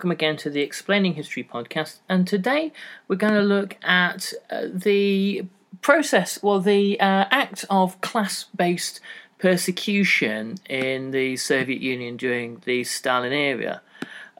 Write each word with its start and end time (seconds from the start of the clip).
Welcome 0.00 0.10
again 0.10 0.34
to 0.38 0.48
the 0.48 0.62
Explaining 0.62 1.12
History 1.12 1.44
podcast. 1.44 1.98
And 2.08 2.26
today 2.26 2.72
we're 3.06 3.16
going 3.16 3.34
to 3.34 3.42
look 3.42 3.76
at 3.82 4.32
uh, 4.48 4.62
the 4.72 5.44
process, 5.82 6.42
well, 6.42 6.58
the 6.58 6.98
uh, 6.98 7.26
act 7.30 7.66
of 7.68 8.00
class 8.00 8.46
based 8.56 9.00
persecution 9.38 10.56
in 10.70 11.10
the 11.10 11.36
Soviet 11.36 11.82
Union 11.82 12.16
during 12.16 12.62
the 12.64 12.82
Stalin 12.82 13.34
era. 13.34 13.82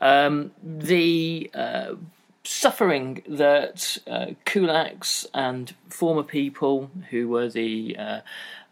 Um, 0.01 0.53
the 0.63 1.51
uh, 1.53 1.97
suffering 2.43 3.23
that 3.29 3.99
uh, 4.07 4.29
kulaks 4.47 5.27
and 5.35 5.75
former 5.91 6.23
people 6.23 6.91
who 7.11 7.29
were 7.29 7.51
the 7.51 7.99
uh, 7.99 8.21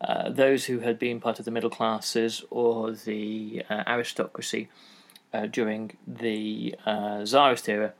uh, 0.00 0.30
those 0.30 0.64
who 0.64 0.78
had 0.78 0.98
been 0.98 1.20
part 1.20 1.38
of 1.38 1.44
the 1.44 1.50
middle 1.50 1.68
classes 1.68 2.42
or 2.48 2.92
the 2.92 3.62
aristocracy 3.68 4.70
uh, 5.32 5.46
during 5.46 5.92
the 6.06 6.74
uh, 6.86 7.24
Tsarist 7.24 7.68
era, 7.68 7.92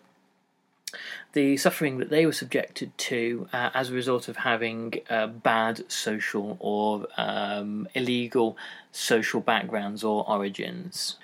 the 1.33 1.57
suffering 1.57 1.99
that 1.99 2.11
they 2.11 2.25
were 2.25 2.33
subjected 2.33 2.97
to 2.97 3.49
uh, 3.53 3.71
as 3.75 3.91
a 3.91 3.95
result 3.95 4.29
of 4.29 4.39
having 4.39 4.95
uh, 5.11 5.27
bad 5.27 5.91
social 5.91 6.57
or 6.61 7.07
um, 7.17 7.87
illegal 7.95 8.57
social 8.93 9.41
backgrounds 9.41 10.03
or 10.03 10.29
origins. 10.29 11.17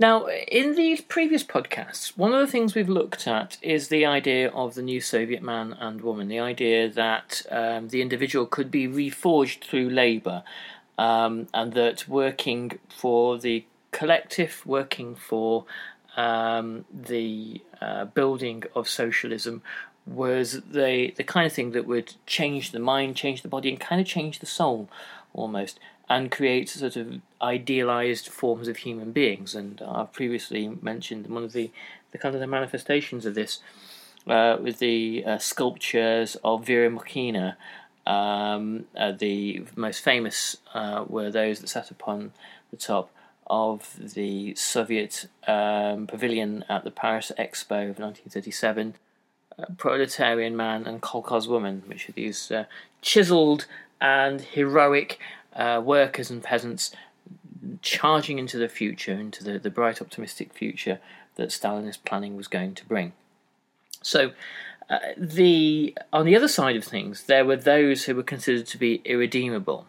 Now, 0.00 0.26
in 0.26 0.74
these 0.74 1.00
previous 1.00 1.44
podcasts, 1.44 2.16
one 2.16 2.32
of 2.32 2.40
the 2.40 2.50
things 2.50 2.74
we've 2.74 2.88
looked 2.88 3.28
at 3.28 3.58
is 3.62 3.86
the 3.86 4.04
idea 4.04 4.48
of 4.50 4.74
the 4.74 4.82
new 4.82 5.00
Soviet 5.00 5.42
man 5.42 5.76
and 5.78 6.00
woman, 6.00 6.26
the 6.26 6.40
idea 6.40 6.88
that 6.88 7.42
um, 7.50 7.88
the 7.88 8.02
individual 8.02 8.46
could 8.46 8.70
be 8.70 8.88
reforged 8.88 9.60
through 9.60 9.90
labour, 9.90 10.42
um, 10.98 11.46
and 11.54 11.74
that 11.74 12.08
working 12.08 12.78
for 12.88 13.38
the 13.38 13.64
collective, 13.92 14.62
working 14.66 15.14
for 15.14 15.64
um, 16.16 16.84
the 16.92 17.60
uh, 17.80 18.06
building 18.06 18.64
of 18.74 18.88
socialism, 18.88 19.62
was 20.04 20.62
the 20.62 21.14
the 21.16 21.24
kind 21.24 21.46
of 21.46 21.52
thing 21.52 21.70
that 21.72 21.86
would 21.86 22.14
change 22.26 22.72
the 22.72 22.80
mind, 22.80 23.16
change 23.16 23.42
the 23.42 23.48
body, 23.48 23.68
and 23.68 23.78
kind 23.78 24.00
of 24.00 24.06
change 24.06 24.40
the 24.40 24.46
soul, 24.46 24.88
almost, 25.32 25.78
and 26.08 26.30
create 26.30 26.68
sort 26.68 26.96
of 26.96 27.20
idealized 27.40 28.28
forms 28.28 28.68
of 28.68 28.78
human 28.78 29.12
beings. 29.12 29.54
And 29.54 29.80
I've 29.86 30.12
previously 30.12 30.68
mentioned 30.82 31.28
one 31.28 31.44
of 31.44 31.52
the 31.52 31.70
the 32.10 32.18
kind 32.18 32.34
of 32.34 32.40
the 32.40 32.46
manifestations 32.46 33.24
of 33.24 33.34
this 33.34 33.60
uh, 34.26 34.56
with 34.60 34.78
the 34.78 35.24
uh, 35.24 35.38
sculptures 35.38 36.36
of 36.42 36.66
Vera 36.66 36.90
Mukhina. 36.90 37.56
Um, 38.04 38.86
uh, 38.96 39.12
the 39.12 39.64
most 39.76 40.00
famous 40.00 40.56
uh, 40.74 41.04
were 41.06 41.30
those 41.30 41.60
that 41.60 41.68
sat 41.68 41.92
upon 41.92 42.32
the 42.72 42.76
top 42.76 43.10
of 43.46 44.14
the 44.14 44.54
Soviet 44.54 45.26
um, 45.46 46.06
pavilion 46.06 46.64
at 46.68 46.84
the 46.84 46.90
Paris 46.90 47.32
Expo 47.38 47.90
of 47.90 47.98
1937. 47.98 48.94
Proletarian 49.76 50.56
Man 50.56 50.86
and 50.86 51.02
Kolkhoz 51.02 51.46
Woman, 51.46 51.82
which 51.86 52.08
are 52.08 52.12
these 52.12 52.50
uh, 52.50 52.64
chiseled 53.02 53.66
and 54.00 54.40
heroic 54.40 55.18
uh, 55.54 55.80
workers 55.84 56.30
and 56.30 56.42
peasants 56.42 56.92
charging 57.80 58.38
into 58.38 58.58
the 58.58 58.68
future, 58.68 59.12
into 59.12 59.44
the, 59.44 59.58
the 59.58 59.70
bright, 59.70 60.00
optimistic 60.00 60.52
future 60.52 60.98
that 61.36 61.50
Stalinist 61.50 61.98
planning 62.04 62.36
was 62.36 62.48
going 62.48 62.74
to 62.74 62.84
bring. 62.86 63.12
So, 64.02 64.32
uh, 64.90 64.98
the 65.16 65.96
on 66.12 66.26
the 66.26 66.36
other 66.36 66.48
side 66.48 66.76
of 66.76 66.84
things, 66.84 67.24
there 67.24 67.44
were 67.44 67.56
those 67.56 68.04
who 68.04 68.14
were 68.14 68.22
considered 68.22 68.66
to 68.66 68.78
be 68.78 69.00
irredeemable. 69.04 69.86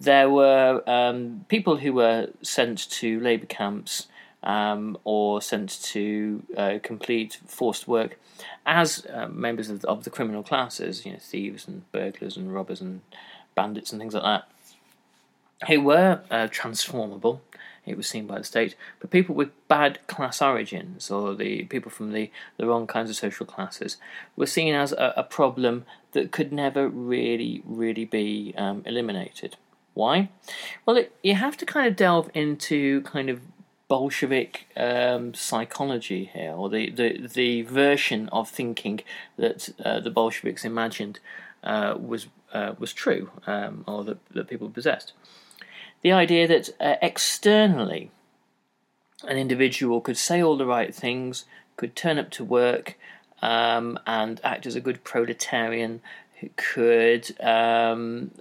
There 0.00 0.28
were 0.28 0.82
um, 0.86 1.44
people 1.48 1.78
who 1.78 1.92
were 1.94 2.28
sent 2.42 2.90
to 2.90 3.20
labour 3.20 3.46
camps 3.46 4.08
um, 4.42 4.98
or 5.04 5.40
sent 5.40 5.82
to 5.84 6.42
uh, 6.56 6.78
complete 6.82 7.40
forced 7.46 7.88
work 7.88 8.18
as 8.66 9.06
uh, 9.12 9.28
members 9.28 9.70
of, 9.70 9.84
of 9.84 10.04
the 10.04 10.10
criminal 10.10 10.42
classes, 10.42 11.06
you 11.06 11.12
know, 11.12 11.18
thieves 11.18 11.66
and 11.66 11.90
burglars 11.92 12.36
and 12.36 12.52
robbers 12.54 12.80
and 12.80 13.00
bandits 13.54 13.92
and 13.92 14.00
things 14.00 14.14
like 14.14 14.22
that, 14.22 14.48
who 15.68 15.80
were 15.80 16.20
uh, 16.30 16.48
transformable. 16.50 17.40
It 17.86 17.96
was 17.96 18.06
seen 18.06 18.26
by 18.26 18.38
the 18.38 18.44
state, 18.44 18.76
but 19.00 19.10
people 19.10 19.34
with 19.34 19.50
bad 19.68 19.98
class 20.06 20.40
origins 20.40 21.10
or 21.10 21.34
the 21.34 21.64
people 21.64 21.90
from 21.90 22.12
the, 22.12 22.30
the 22.56 22.66
wrong 22.66 22.86
kinds 22.86 23.10
of 23.10 23.16
social 23.16 23.46
classes 23.46 23.98
were 24.36 24.46
seen 24.46 24.74
as 24.74 24.92
a, 24.92 25.12
a 25.16 25.22
problem 25.22 25.84
that 26.12 26.32
could 26.32 26.52
never 26.52 26.88
really, 26.88 27.62
really 27.64 28.04
be 28.04 28.54
um, 28.56 28.82
eliminated. 28.86 29.56
Why? 29.94 30.30
Well, 30.86 30.96
it, 30.96 31.14
you 31.22 31.34
have 31.34 31.56
to 31.58 31.66
kind 31.66 31.86
of 31.86 31.96
delve 31.96 32.30
into 32.34 33.02
kind 33.02 33.28
of 33.28 33.40
Bolshevik 33.86 34.66
um, 34.76 35.34
psychology 35.34 36.30
here, 36.32 36.52
or 36.52 36.68
the, 36.70 36.90
the, 36.90 37.28
the 37.28 37.62
version 37.62 38.28
of 38.30 38.48
thinking 38.48 39.00
that 39.36 39.68
uh, 39.84 40.00
the 40.00 40.10
Bolsheviks 40.10 40.64
imagined 40.64 41.20
uh, 41.62 41.94
was 41.98 42.26
uh, 42.52 42.74
was 42.78 42.92
true, 42.92 43.30
um, 43.46 43.84
or 43.86 44.04
that, 44.04 44.18
that 44.30 44.48
people 44.48 44.70
possessed. 44.70 45.12
The 46.04 46.12
idea 46.12 46.46
that 46.46 46.68
uh, 46.78 46.96
externally 47.00 48.10
an 49.26 49.38
individual 49.38 50.02
could 50.02 50.18
say 50.18 50.42
all 50.42 50.58
the 50.58 50.66
right 50.66 50.94
things, 50.94 51.46
could 51.78 51.96
turn 51.96 52.18
up 52.18 52.30
to 52.32 52.44
work, 52.44 52.98
um, 53.40 53.98
and 54.06 54.38
act 54.44 54.66
as 54.66 54.76
a 54.76 54.82
good 54.82 55.02
proletarian, 55.02 56.02
who 56.40 56.50
could 56.56 57.34
um, 57.40 58.32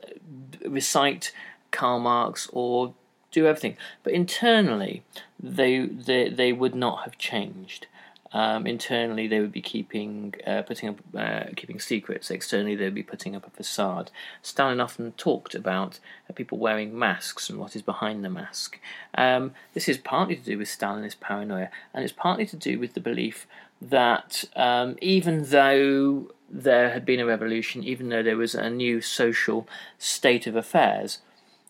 recite 0.65 1.31
Karl 1.71 1.99
Marx 1.99 2.49
or 2.51 2.93
do 3.31 3.47
everything. 3.47 3.77
But 4.03 4.11
internally, 4.11 5.03
they 5.39 5.85
they 5.85 6.27
they 6.27 6.51
would 6.51 6.75
not 6.75 7.05
have 7.05 7.17
changed. 7.17 7.87
Um, 8.33 8.65
internally, 8.65 9.27
they 9.27 9.39
would 9.39 9.51
be 9.51 9.61
keeping 9.61 10.33
uh, 10.45 10.63
putting 10.63 10.89
up 10.89 10.97
uh, 11.15 11.43
keeping 11.55 11.79
secrets. 11.79 12.31
Externally, 12.31 12.75
they 12.75 12.85
would 12.85 12.95
be 12.95 13.03
putting 13.03 13.35
up 13.35 13.45
a 13.45 13.51
facade. 13.51 14.09
Stalin 14.41 14.79
often 14.79 15.11
talked 15.13 15.53
about 15.53 15.99
uh, 16.29 16.33
people 16.33 16.57
wearing 16.57 16.97
masks 16.97 17.49
and 17.49 17.59
what 17.59 17.75
is 17.75 17.83
behind 17.83 18.25
the 18.25 18.29
mask. 18.29 18.79
Um, 19.15 19.53
this 19.73 19.87
is 19.87 19.97
partly 19.97 20.35
to 20.35 20.43
do 20.43 20.57
with 20.57 20.67
Stalinist 20.67 21.19
paranoia, 21.19 21.69
and 21.93 22.03
it's 22.03 22.13
partly 22.13 22.45
to 22.47 22.57
do 22.57 22.79
with 22.79 22.95
the 22.95 22.99
belief 22.99 23.45
that 23.81 24.45
um, 24.55 24.97
even 25.01 25.45
though 25.45 26.31
there 26.49 26.91
had 26.91 27.05
been 27.05 27.19
a 27.19 27.25
revolution, 27.25 27.83
even 27.83 28.09
though 28.09 28.23
there 28.23 28.37
was 28.37 28.55
a 28.55 28.69
new 28.69 29.01
social 29.01 29.67
state 29.97 30.47
of 30.47 30.55
affairs, 30.55 31.19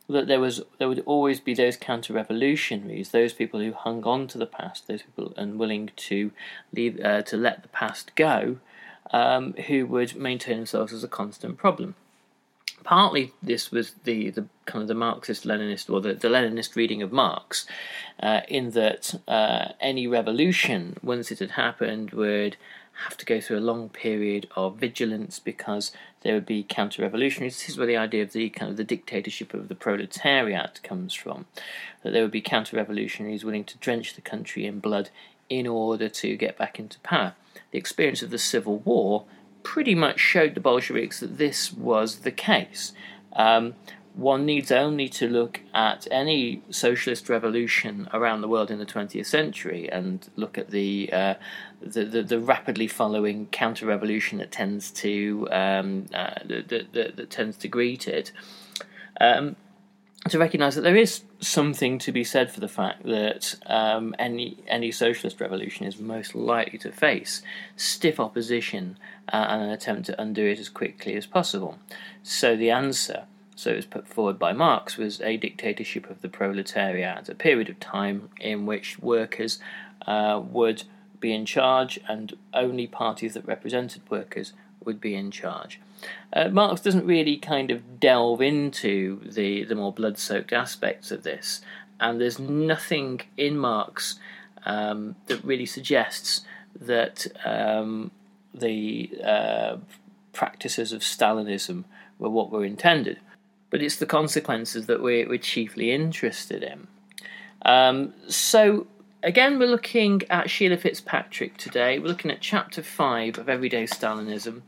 that 0.10 0.28
there 0.28 0.40
was 0.40 0.62
there 0.80 0.90
would 0.90 1.04
always 1.06 1.40
be 1.40 1.54
those 1.54 1.78
counter 1.78 2.14
revolutionaries, 2.14 3.12
those 3.12 3.34
people 3.34 3.60
who 3.60 3.74
hung 3.74 4.04
on 4.04 4.28
to 4.28 4.38
the 4.38 4.46
past, 4.46 4.88
those 4.88 5.02
people 5.04 5.34
unwilling 5.38 5.92
to 5.96 6.32
leave 6.74 7.00
uh, 7.00 7.22
to 7.24 7.38
let 7.38 7.62
the 7.64 7.70
past 7.70 8.16
go, 8.16 8.58
um, 9.12 9.54
who 9.68 9.86
would 9.86 10.16
maintain 10.16 10.58
themselves 10.58 10.94
as 10.94 11.04
a 11.04 11.08
constant 11.08 11.58
problem. 11.58 11.96
partly 12.84 13.34
this 13.42 13.72
was 13.72 13.94
the, 14.04 14.30
the 14.30 14.46
kind 14.66 14.82
of 14.82 14.88
the 14.88 14.94
Marxist 14.94 15.46
Leninist 15.46 15.90
or 15.92 16.02
the, 16.02 16.14
the 16.14 16.28
Leninist 16.28 16.76
reading 16.76 17.02
of 17.02 17.12
Marx, 17.12 17.66
uh, 18.22 18.42
in 18.48 18.72
that 18.72 19.16
uh, 19.28 19.70
any 19.80 20.08
revolution, 20.08 20.98
once 21.02 21.32
it 21.32 21.40
had 21.40 21.52
happened, 21.52 22.12
would 22.12 22.58
have 23.06 23.18
to 23.18 23.26
go 23.26 23.42
through 23.42 23.58
a 23.58 23.62
long 23.62 23.90
period 23.90 24.48
of 24.56 24.78
vigilance 24.78 25.40
because 25.40 25.92
there 26.22 26.34
would 26.36 26.46
be 26.46 26.64
counter 26.64 27.02
revolutionaries. 27.02 27.58
This 27.58 27.70
is 27.70 27.78
where 27.78 27.88
the 27.88 27.98
idea 27.98 28.24
of 28.24 28.34
the 28.34 28.50
kind 28.50 28.72
of 28.72 28.78
the 28.78 28.84
dictatorship 28.84 29.54
of 29.54 29.68
the 29.68 29.76
proletariat 29.76 30.80
comes 30.84 31.14
from. 31.14 31.46
That 32.04 32.12
there 32.12 32.22
would 32.22 32.32
be 32.32 32.42
counter 32.42 32.78
revolutionaries 32.78 33.44
willing 33.44 33.66
to 33.66 33.78
drench 33.78 34.16
the 34.16 34.22
country 34.22 34.66
in 34.66 34.80
blood 34.80 35.10
in 35.50 35.68
order 35.68 36.08
to 36.10 36.38
get 36.38 36.58
back 36.58 36.80
into 36.80 37.00
power. 37.00 37.34
The 37.72 37.78
experience 37.78 38.22
of 38.22 38.30
the 38.30 38.38
Civil 38.38 38.78
War 38.80 39.26
pretty 39.64 39.96
much 39.96 40.20
showed 40.20 40.56
the 40.56 40.62
Bolsheviks 40.62 41.20
that 41.20 41.38
this 41.38 41.74
was 41.74 42.20
the 42.20 42.32
case. 42.32 42.94
Um, 43.34 43.76
one 44.14 44.46
needs 44.46 44.72
only 44.72 45.10
to 45.10 45.28
look 45.28 45.62
at 45.74 46.08
any 46.12 46.62
socialist 46.70 47.30
revolution 47.30 48.08
around 48.14 48.42
the 48.42 48.48
world 48.48 48.70
in 48.70 48.78
the 48.78 48.86
20th 48.86 49.26
century 49.26 49.92
and 49.92 50.30
look 50.36 50.58
at 50.58 50.70
the 50.70 51.10
uh, 51.12 51.34
the, 51.86 52.06
the, 52.06 52.24
the, 52.24 52.40
rapidly 52.40 52.88
following 52.88 53.48
counter 53.48 53.86
revolution 53.86 54.38
that 54.40 54.52
tends 54.52 54.92
to 54.92 55.48
um, 55.52 56.06
uh, 56.14 56.36
that, 56.46 56.92
that, 56.94 57.16
that, 57.16 57.30
tends 57.30 57.58
to 57.58 57.68
greet 57.68 58.08
it. 58.08 58.32
Um, 59.20 59.56
to 60.30 60.40
recognise 60.40 60.76
that 60.76 60.82
there 60.82 60.96
is 60.96 61.24
something 61.42 62.00
to 62.00 62.12
be 62.12 62.24
said 62.24 62.50
for 62.50 62.62
the 62.62 62.68
fact 62.68 63.04
that 63.04 63.56
um, 63.66 64.16
any 64.18 64.58
any 64.68 64.92
socialist 64.92 65.42
revolution 65.42 65.86
is 65.86 66.00
most 66.00 66.34
likely 66.34 66.80
to 66.80 66.92
face 66.92 67.42
stiff 67.76 68.20
opposition 68.20 68.98
uh, 69.32 69.46
and 69.50 69.64
an 69.64 69.70
attempt 69.70 70.06
to 70.06 70.22
undo 70.22 70.46
it 70.46 70.60
as 70.60 70.70
quickly 70.70 71.16
as 71.16 71.26
possible. 71.26 71.78
So 72.22 72.56
the 72.56 72.72
answer, 72.72 73.26
so 73.56 73.72
it 73.72 73.76
was 73.76 73.86
put 73.86 74.08
forward 74.08 74.40
by 74.40 74.54
Marx, 74.54 74.98
was 74.98 75.20
a 75.22 75.36
dictatorship 75.36 76.10
of 76.10 76.22
the 76.22 76.30
proletariat, 76.30 77.28
a 77.28 77.36
period 77.36 77.70
of 77.70 77.80
time 77.80 78.30
in 78.40 78.66
which 78.66 79.00
workers 79.00 79.60
uh, 80.08 80.42
would 80.44 80.84
be 81.24 81.34
in 81.34 81.46
charge 81.46 82.00
and 82.08 82.34
only 82.54 82.86
parties 82.86 83.34
that 83.34 83.48
represented 83.48 84.02
workers 84.10 84.52
would 84.84 85.00
be 85.00 85.16
in 85.16 85.32
charge. 85.32 85.80
Uh, 86.34 86.50
Marx 86.50 86.82
doesn't 86.82 87.06
really 87.06 87.38
kind 87.38 87.72
of 87.72 88.00
delve 88.00 88.42
into 88.42 89.22
the, 89.26 89.64
the 89.64 89.74
more 89.74 89.94
blood 89.94 90.18
soaked 90.18 90.52
aspects 90.52 91.12
of 91.12 91.24
this, 91.24 91.62
and 92.00 92.20
there's 92.20 92.38
nothing 92.38 93.22
in 93.38 93.58
Marx 93.58 94.20
um, 94.66 95.16
that 95.28 95.42
really 95.46 95.66
suggests 95.66 96.42
that 96.80 97.26
um, 97.46 98.12
the 98.54 99.10
uh, 99.24 99.78
practices 100.34 100.92
of 100.92 101.02
Stalinism 101.02 101.86
were 102.20 102.30
what 102.30 102.52
were 102.52 102.66
intended. 102.66 103.20
But 103.70 103.82
it's 103.82 103.96
the 103.96 104.06
consequences 104.06 104.88
that 104.88 105.02
we're, 105.02 105.28
we're 105.28 105.38
chiefly 105.40 105.92
interested 105.92 106.62
in. 106.62 106.88
Um, 107.64 108.14
so, 108.28 108.88
again, 109.24 109.58
we're 109.58 109.68
looking 109.68 110.22
at 110.30 110.50
Sheila 110.50 110.78
Fitzpatrick 110.78 111.58
today. 111.58 111.98
We're 111.98 112.08
looking 112.08 112.30
at 112.30 112.42
chapter 112.42 112.84
5 112.84 113.38
of 113.38 113.50
Everyday 113.50 113.86
Stalinism, 113.86 114.62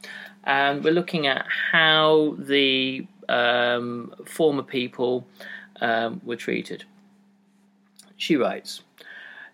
and 0.46 0.84
we're 0.84 0.94
looking 0.94 1.28
at 1.28 1.46
how 1.72 2.36
the 2.40 3.06
um, 3.30 4.14
former 4.26 4.64
people 4.64 5.28
um, 5.82 6.22
were 6.24 6.38
treated. 6.38 6.86
She 8.18 8.38
writes 8.38 8.82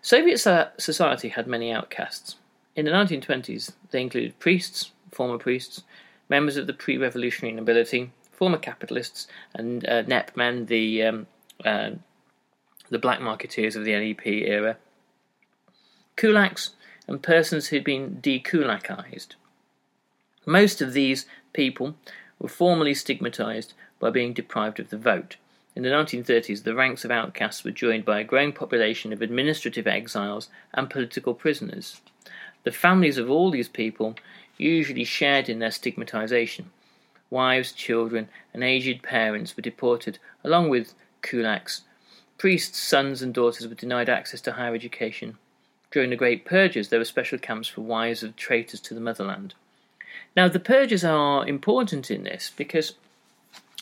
Soviet 0.00 0.38
society 0.38 1.28
had 1.28 1.46
many 1.46 1.72
outcasts. 1.72 2.36
In 2.76 2.84
the 2.86 2.92
1920s, 2.92 3.72
they 3.90 4.00
included 4.00 4.38
priests, 4.38 4.92
former 5.10 5.36
priests, 5.36 5.82
members 6.28 6.56
of 6.56 6.66
the 6.66 6.72
pre 6.72 6.96
revolutionary 6.96 7.54
nobility, 7.54 8.12
former 8.30 8.58
capitalists, 8.58 9.26
and 9.54 9.86
uh, 9.86 10.02
NEP 10.02 10.36
men, 10.36 10.66
the, 10.66 11.02
um, 11.02 11.26
uh, 11.64 11.90
the 12.88 12.98
black 12.98 13.18
marketeers 13.18 13.76
of 13.76 13.84
the 13.84 13.92
NEP 13.92 14.26
era, 14.26 14.78
kulaks, 16.22 16.70
and 17.08 17.20
persons 17.20 17.68
who'd 17.68 17.82
been 17.82 18.20
dekulakized. 18.22 19.34
Most 20.46 20.80
of 20.80 20.92
these 20.92 21.26
people 21.52 21.96
were 22.38 22.48
formally 22.48 22.94
stigmatized 22.94 23.74
by 23.98 24.10
being 24.10 24.32
deprived 24.32 24.78
of 24.78 24.90
the 24.90 24.96
vote. 24.96 25.34
In 25.74 25.82
the 25.82 25.88
1930s, 25.88 26.62
the 26.62 26.76
ranks 26.76 27.04
of 27.04 27.10
outcasts 27.10 27.64
were 27.64 27.72
joined 27.72 28.04
by 28.04 28.20
a 28.20 28.24
growing 28.24 28.52
population 28.52 29.12
of 29.12 29.20
administrative 29.20 29.88
exiles 29.88 30.48
and 30.72 30.88
political 30.88 31.34
prisoners. 31.34 32.00
The 32.62 32.70
families 32.70 33.18
of 33.18 33.28
all 33.28 33.50
these 33.50 33.68
people 33.68 34.14
usually 34.56 35.04
shared 35.04 35.48
in 35.48 35.58
their 35.58 35.72
stigmatization. 35.72 36.70
Wives, 37.30 37.72
children, 37.72 38.28
and 38.54 38.62
aged 38.62 39.02
parents 39.02 39.56
were 39.56 39.62
deported, 39.62 40.20
along 40.44 40.68
with 40.68 40.94
kulaks. 41.20 41.80
Priests' 42.38 42.78
sons 42.78 43.22
and 43.22 43.34
daughters 43.34 43.66
were 43.66 43.74
denied 43.74 44.08
access 44.08 44.40
to 44.42 44.52
higher 44.52 44.74
education. 44.74 45.38
During 45.92 46.10
the 46.10 46.16
Great 46.16 46.46
Purges, 46.46 46.88
there 46.88 46.98
were 46.98 47.04
special 47.04 47.38
camps 47.38 47.68
for 47.68 47.82
wives 47.82 48.22
of 48.22 48.34
traitors 48.34 48.80
to 48.80 48.94
the 48.94 49.00
motherland. 49.00 49.54
Now, 50.34 50.48
the 50.48 50.58
purges 50.58 51.04
are 51.04 51.46
important 51.46 52.10
in 52.10 52.24
this 52.24 52.50
because 52.56 52.94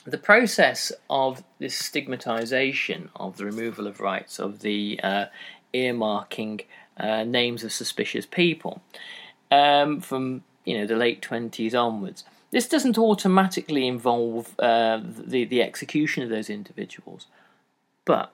the 0.05 0.19
process 0.19 0.93
of 1.09 1.45
this 1.61 1.77
stigmatization 1.77 3.11
of 3.15 3.37
the 3.37 3.45
removal 3.45 3.87
of 3.87 4.01
rights, 4.01 4.41
of 4.41 4.61
the 4.61 4.99
uh, 5.03 5.27
earmarking 5.73 6.65
uh, 6.97 7.23
names 7.23 7.62
of 7.62 7.73
suspicious 7.73 8.27
people 8.27 8.83
um, 9.51 10.01
from 10.01 10.43
you 10.65 10.77
know 10.77 10.87
the 10.87 10.97
late 10.97 11.23
20s 11.23 11.75
onwards. 11.75 12.25
This 12.51 12.69
doesn't 12.69 12.99
automatically 12.99 13.87
involve 13.87 14.59
uh, 14.59 15.01
the, 15.05 15.45
the 15.45 15.62
execution 15.62 16.25
of 16.25 16.29
those 16.29 16.51
individuals, 16.51 17.27
but 18.05 18.33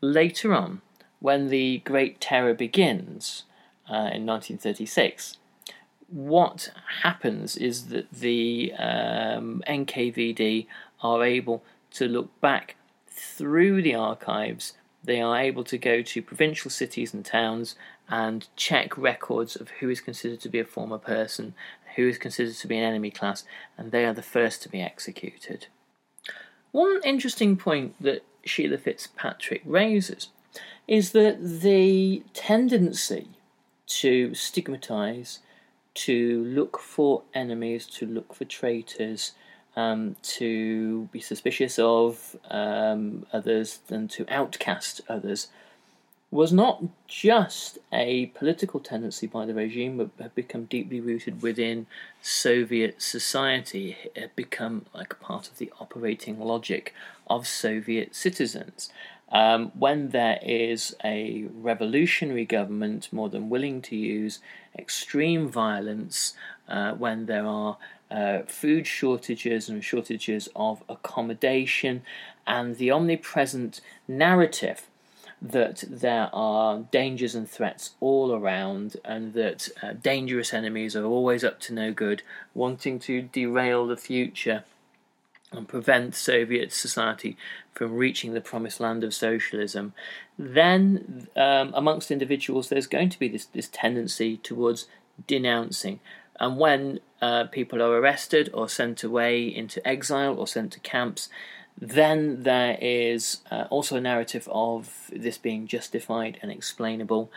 later 0.00 0.54
on, 0.54 0.80
when 1.20 1.48
the 1.48 1.78
Great 1.78 2.20
Terror 2.20 2.54
begins 2.54 3.44
uh, 3.88 4.12
in 4.12 4.26
1936, 4.26 5.36
what 6.08 6.70
happens 7.02 7.56
is 7.56 7.88
that 7.88 8.10
the 8.10 8.72
um, 8.78 9.62
NKVD 9.68 10.66
are 11.02 11.24
able 11.24 11.62
to 11.92 12.06
look 12.06 12.40
back 12.40 12.76
through 13.08 13.82
the 13.82 13.94
archives. 13.94 14.74
They 15.04 15.20
are 15.20 15.38
able 15.38 15.64
to 15.64 15.78
go 15.78 16.02
to 16.02 16.22
provincial 16.22 16.70
cities 16.70 17.12
and 17.12 17.24
towns 17.24 17.74
and 18.08 18.46
check 18.56 18.96
records 18.96 19.54
of 19.54 19.68
who 19.80 19.90
is 19.90 20.00
considered 20.00 20.40
to 20.40 20.48
be 20.48 20.58
a 20.58 20.64
former 20.64 20.98
person, 20.98 21.54
who 21.96 22.08
is 22.08 22.16
considered 22.16 22.54
to 22.54 22.66
be 22.66 22.78
an 22.78 22.84
enemy 22.84 23.10
class, 23.10 23.44
and 23.76 23.90
they 23.90 24.04
are 24.04 24.14
the 24.14 24.22
first 24.22 24.62
to 24.62 24.68
be 24.68 24.80
executed. 24.80 25.66
One 26.72 27.00
interesting 27.04 27.56
point 27.56 27.94
that 28.00 28.24
Sheila 28.44 28.78
Fitzpatrick 28.78 29.62
raises 29.64 30.28
is 30.88 31.12
that 31.12 31.60
the 31.60 32.22
tendency 32.32 33.28
to 33.86 34.34
stigmatise 34.34 35.38
to 35.94 36.44
look 36.44 36.78
for 36.78 37.22
enemies, 37.34 37.84
to 37.84 38.06
look 38.06 38.34
for 38.34 38.44
traitors, 38.44 39.32
um, 39.76 40.16
to 40.22 41.08
be 41.12 41.20
suspicious 41.20 41.78
of 41.78 42.36
um, 42.50 43.26
others, 43.32 43.80
and 43.88 44.08
to 44.10 44.24
outcast 44.28 45.00
others, 45.08 45.48
was 46.30 46.52
not 46.52 46.84
just 47.06 47.78
a 47.92 48.26
political 48.26 48.80
tendency 48.80 49.26
by 49.26 49.44
the 49.46 49.54
regime, 49.54 49.96
but 49.96 50.10
had 50.22 50.34
become 50.34 50.66
deeply 50.66 51.00
rooted 51.00 51.42
within 51.42 51.86
Soviet 52.22 53.00
society. 53.00 53.96
It 54.14 54.20
had 54.20 54.36
become 54.36 54.86
like 54.94 55.18
part 55.20 55.48
of 55.48 55.58
the 55.58 55.72
operating 55.80 56.38
logic 56.38 56.94
of 57.28 57.46
Soviet 57.46 58.14
citizens. 58.14 58.90
Um, 59.30 59.72
when 59.78 60.08
there 60.10 60.38
is 60.42 60.96
a 61.04 61.46
revolutionary 61.52 62.46
government 62.46 63.12
more 63.12 63.28
than 63.28 63.50
willing 63.50 63.82
to 63.82 63.96
use 63.96 64.40
extreme 64.78 65.48
violence, 65.48 66.34
uh, 66.68 66.92
when 66.92 67.26
there 67.26 67.46
are 67.46 67.76
uh, 68.10 68.40
food 68.46 68.86
shortages 68.86 69.68
and 69.68 69.84
shortages 69.84 70.48
of 70.56 70.82
accommodation, 70.88 72.02
and 72.46 72.76
the 72.76 72.90
omnipresent 72.90 73.80
narrative 74.06 74.86
that 75.40 75.84
there 75.88 76.30
are 76.32 76.80
dangers 76.90 77.34
and 77.34 77.48
threats 77.48 77.92
all 78.00 78.34
around, 78.34 78.96
and 79.04 79.34
that 79.34 79.68
uh, 79.82 79.92
dangerous 79.92 80.54
enemies 80.54 80.96
are 80.96 81.04
always 81.04 81.44
up 81.44 81.60
to 81.60 81.74
no 81.74 81.92
good, 81.92 82.22
wanting 82.54 82.98
to 82.98 83.22
derail 83.22 83.86
the 83.86 83.96
future 83.96 84.64
and 85.52 85.66
prevent 85.66 86.14
Soviet 86.14 86.72
society 86.72 87.36
from 87.72 87.94
reaching 87.94 88.34
the 88.34 88.40
promised 88.40 88.80
land 88.80 89.04
of 89.04 89.14
socialism, 89.14 89.94
then 90.38 91.28
um, 91.36 91.72
amongst 91.74 92.10
individuals 92.10 92.68
there's 92.68 92.86
going 92.86 93.08
to 93.08 93.18
be 93.18 93.28
this, 93.28 93.46
this 93.46 93.68
tendency 93.68 94.36
towards 94.36 94.86
denouncing. 95.26 96.00
And 96.38 96.58
when 96.58 97.00
uh, 97.20 97.44
people 97.44 97.82
are 97.82 97.96
arrested 97.98 98.50
or 98.52 98.68
sent 98.68 99.02
away 99.02 99.42
into 99.44 99.86
exile 99.86 100.38
or 100.38 100.46
sent 100.46 100.72
to 100.72 100.80
camps, 100.80 101.28
then 101.80 102.42
there 102.42 102.76
is 102.80 103.40
uh, 103.50 103.64
also 103.70 103.96
a 103.96 104.00
narrative 104.00 104.48
of 104.50 105.10
this 105.12 105.38
being 105.38 105.66
justified 105.66 106.38
and 106.42 106.50
explainable 106.50 107.30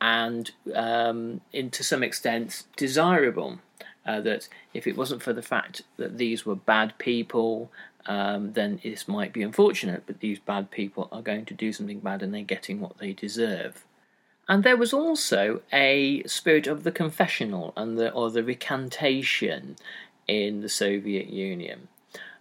and, 0.00 0.50
um, 0.74 1.40
in, 1.52 1.70
to 1.70 1.82
some 1.82 2.02
extent, 2.02 2.64
desirable 2.76 3.58
uh, 4.06 4.20
that 4.20 4.48
if 4.72 4.86
it 4.86 4.96
wasn't 4.96 5.22
for 5.22 5.32
the 5.32 5.42
fact 5.42 5.82
that 5.96 6.16
these 6.16 6.46
were 6.46 6.54
bad 6.54 6.96
people, 6.98 7.70
um, 8.06 8.52
then 8.52 8.80
this 8.82 9.08
might 9.08 9.32
be 9.32 9.42
unfortunate, 9.42 10.04
but 10.06 10.20
these 10.20 10.38
bad 10.38 10.70
people 10.70 11.08
are 11.10 11.22
going 11.22 11.44
to 11.44 11.54
do 11.54 11.72
something 11.72 12.00
bad 12.00 12.22
and 12.22 12.32
they're 12.32 12.42
getting 12.42 12.80
what 12.80 12.98
they 12.98 13.12
deserve. 13.12 13.84
And 14.48 14.62
there 14.62 14.76
was 14.76 14.92
also 14.92 15.62
a 15.72 16.22
spirit 16.24 16.68
of 16.68 16.84
the 16.84 16.92
confessional 16.92 17.72
and 17.76 17.98
the 17.98 18.12
or 18.12 18.30
the 18.30 18.44
recantation 18.44 19.76
in 20.28 20.60
the 20.60 20.68
Soviet 20.68 21.28
Union. 21.28 21.88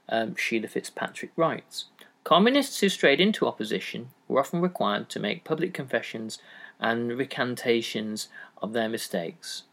Um, 0.08 0.36
Sheila 0.36 0.68
Fitzpatrick 0.68 1.32
writes 1.36 1.86
Communists 2.24 2.80
who 2.80 2.90
strayed 2.90 3.20
into 3.20 3.48
opposition 3.48 4.10
were 4.28 4.40
often 4.40 4.62
required 4.62 5.10
to 5.10 5.20
make 5.20 5.44
public 5.44 5.74
confessions 5.74 6.38
and 6.80 7.18
recantations 7.18 8.30
of 8.62 8.74
their 8.74 8.90
mistakes. 8.90 9.64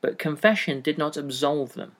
But 0.00 0.18
confession 0.18 0.80
did 0.80 0.98
not 0.98 1.16
absolve 1.16 1.74
them. 1.74 1.92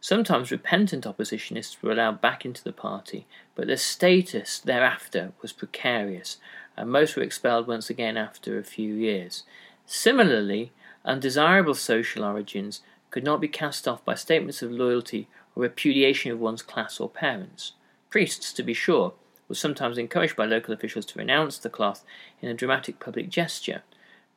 Sometimes 0.00 0.50
repentant 0.50 1.04
oppositionists 1.04 1.82
were 1.82 1.92
allowed 1.92 2.20
back 2.22 2.44
into 2.46 2.64
the 2.64 2.72
party, 2.72 3.26
but 3.54 3.66
their 3.66 3.76
status 3.76 4.58
thereafter 4.58 5.32
was 5.42 5.52
precarious, 5.52 6.38
and 6.76 6.90
most 6.90 7.16
were 7.16 7.22
expelled 7.22 7.66
once 7.66 7.90
again 7.90 8.16
after 8.16 8.58
a 8.58 8.64
few 8.64 8.94
years. 8.94 9.42
Similarly, 9.84 10.72
undesirable 11.04 11.74
social 11.74 12.24
origins 12.24 12.80
could 13.10 13.24
not 13.24 13.40
be 13.40 13.48
cast 13.48 13.86
off 13.86 14.04
by 14.04 14.14
statements 14.14 14.62
of 14.62 14.70
loyalty 14.70 15.28
or 15.54 15.64
repudiation 15.64 16.32
of 16.32 16.40
one's 16.40 16.62
class 16.62 16.98
or 16.98 17.08
parents. 17.08 17.72
Priests, 18.08 18.52
to 18.54 18.62
be 18.62 18.72
sure, 18.72 19.12
were 19.48 19.54
sometimes 19.54 19.98
encouraged 19.98 20.36
by 20.36 20.46
local 20.46 20.72
officials 20.72 21.04
to 21.06 21.18
renounce 21.18 21.58
the 21.58 21.68
cloth 21.68 22.04
in 22.40 22.48
a 22.48 22.54
dramatic 22.54 23.00
public 23.00 23.28
gesture, 23.28 23.82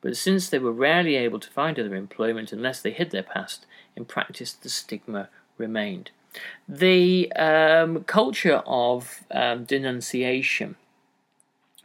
but 0.04 0.18
since 0.18 0.50
they 0.50 0.58
were 0.58 0.70
rarely 0.70 1.16
able 1.16 1.40
to 1.40 1.50
find 1.50 1.80
other 1.80 1.94
employment 1.94 2.52
unless 2.52 2.82
they 2.82 2.90
hid 2.90 3.10
their 3.10 3.22
past, 3.22 3.64
in 3.96 4.04
practice 4.04 4.52
the 4.52 4.68
stigma 4.68 5.30
remained. 5.56 6.10
The 6.68 7.32
um, 7.32 8.04
culture 8.04 8.62
of 8.66 9.24
um, 9.30 9.64
denunciation. 9.64 10.76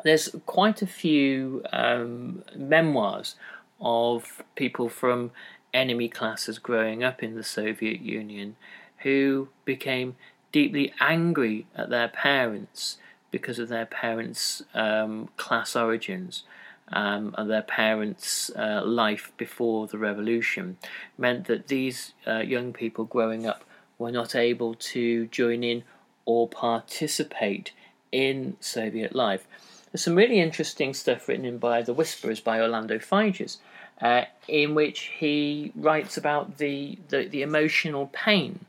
There's 0.03 0.35
quite 0.45 0.81
a 0.81 0.87
few 0.87 1.63
um, 1.71 2.43
memoirs 2.53 3.35
of 3.79 4.43
people 4.55 4.89
from 4.89 5.31
enemy 5.73 6.09
classes 6.09 6.59
growing 6.59 7.05
up 7.05 7.23
in 7.23 7.35
the 7.35 7.43
Soviet 7.43 8.01
Union 8.01 8.57
who 9.03 9.47
became 9.63 10.17
deeply 10.51 10.93
angry 10.99 11.67
at 11.73 11.89
their 11.89 12.09
parents 12.09 12.97
because 13.31 13.59
of 13.59 13.69
their 13.69 13.85
parents' 13.85 14.61
um, 14.73 15.29
class 15.37 15.73
origins 15.73 16.43
um, 16.91 17.35
and 17.37 17.49
their 17.49 17.61
parents' 17.61 18.49
uh, 18.55 18.81
life 18.85 19.31
before 19.37 19.87
the 19.87 19.97
revolution 19.97 20.77
meant 21.17 21.45
that 21.45 21.67
these 21.67 22.13
uh, 22.27 22.39
young 22.39 22.73
people 22.73 23.05
growing 23.05 23.45
up 23.45 23.63
were 23.97 24.11
not 24.11 24.35
able 24.35 24.73
to 24.75 25.27
join 25.27 25.63
in 25.63 25.83
or 26.25 26.47
participate 26.47 27.71
in 28.11 28.55
Soviet 28.59 29.15
life. 29.15 29.45
There's 29.91 30.03
some 30.03 30.15
really 30.15 30.39
interesting 30.39 30.93
stuff 30.93 31.27
written 31.27 31.45
in 31.45 31.57
by 31.57 31.81
The 31.81 31.93
Whisperers 31.93 32.39
by 32.39 32.61
Orlando 32.61 32.99
Figes, 32.99 33.57
uh, 34.01 34.25
in 34.47 34.75
which 34.75 35.11
he 35.17 35.71
writes 35.75 36.17
about 36.17 36.57
the, 36.57 36.97
the, 37.09 37.25
the 37.25 37.41
emotional 37.41 38.09
pain 38.13 38.65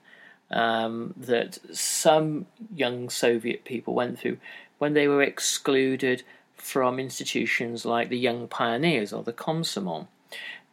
um, 0.51 1.15
that 1.17 1.59
some 1.77 2.47
young 2.75 3.09
Soviet 3.09 3.65
people 3.65 3.95
went 3.95 4.19
through 4.19 4.39
when 4.79 4.95
they 4.95 5.07
were 5.07 5.23
excluded 5.23 6.23
from 6.61 6.99
institutions 6.99 7.85
like 7.85 8.09
the 8.09 8.19
Young 8.19 8.49
Pioneers 8.49 9.13
or 9.13 9.23
the 9.23 9.33
Komsomol. 9.33 10.07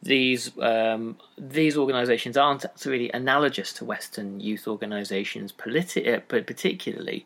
These 0.01 0.57
um, 0.59 1.17
these 1.37 1.75
organisations 1.75 2.37
aren't 2.37 2.65
really 2.85 3.09
analogous 3.11 3.73
to 3.73 3.85
Western 3.85 4.39
youth 4.39 4.67
organisations, 4.67 5.51
politi- 5.51 6.15
uh, 6.15 6.19
particularly. 6.19 7.25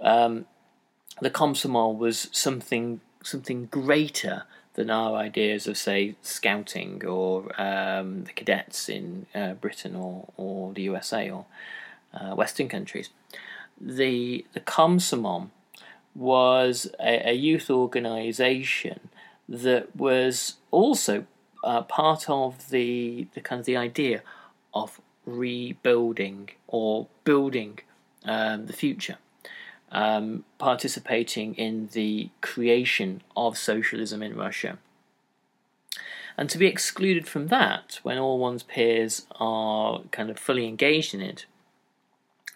Um, 0.00 0.46
the 1.20 1.30
Komsomol 1.30 1.96
was 1.96 2.28
something 2.30 3.00
something 3.22 3.66
greater 3.66 4.44
than 4.74 4.90
our 4.90 5.16
ideas 5.16 5.66
of, 5.66 5.76
say, 5.76 6.14
scouting 6.22 7.04
or 7.04 7.50
um, 7.60 8.24
the 8.24 8.32
cadets 8.32 8.88
in 8.88 9.26
uh, 9.34 9.54
Britain 9.54 9.96
or, 9.96 10.28
or 10.36 10.72
the 10.72 10.82
USA 10.82 11.28
or 11.28 11.46
uh, 12.14 12.34
Western 12.34 12.68
countries. 12.68 13.10
The 13.80 14.44
the 14.52 14.60
Komsomol 14.60 15.48
was 16.18 16.90
a, 16.98 17.30
a 17.30 17.32
youth 17.32 17.70
organisation 17.70 19.08
that 19.48 19.94
was 19.94 20.56
also 20.72 21.24
uh, 21.62 21.82
part 21.82 22.28
of 22.28 22.70
the 22.70 23.26
the 23.34 23.40
kind 23.40 23.60
of 23.60 23.66
the 23.66 23.76
idea 23.76 24.22
of 24.74 25.00
rebuilding 25.24 26.50
or 26.66 27.06
building 27.24 27.78
um, 28.24 28.66
the 28.66 28.72
future, 28.72 29.16
um, 29.92 30.44
participating 30.58 31.54
in 31.54 31.88
the 31.92 32.30
creation 32.40 33.22
of 33.36 33.56
socialism 33.56 34.22
in 34.22 34.36
Russia. 34.36 34.78
And 36.36 36.48
to 36.50 36.58
be 36.58 36.66
excluded 36.66 37.26
from 37.26 37.48
that 37.48 37.98
when 38.02 38.18
all 38.18 38.38
one's 38.38 38.62
peers 38.62 39.26
are 39.40 40.02
kind 40.12 40.30
of 40.30 40.38
fully 40.38 40.66
engaged 40.66 41.14
in 41.14 41.20
it 41.20 41.46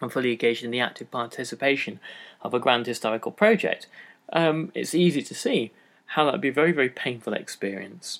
and 0.01 0.11
fully 0.11 0.31
engaged 0.31 0.63
in 0.63 0.71
the 0.71 0.79
active 0.79 1.11
participation 1.11 1.99
of 2.43 2.53
a 2.53 2.59
grand 2.59 2.85
historical 2.85 3.31
project, 3.31 3.87
um, 4.31 4.71
it's 4.75 4.93
easy 4.93 5.21
to 5.21 5.33
see 5.33 5.71
how 6.07 6.25
that 6.25 6.33
would 6.33 6.41
be 6.41 6.49
a 6.49 6.53
very, 6.53 6.71
very 6.71 6.89
painful 6.89 7.33
experience. 7.33 8.19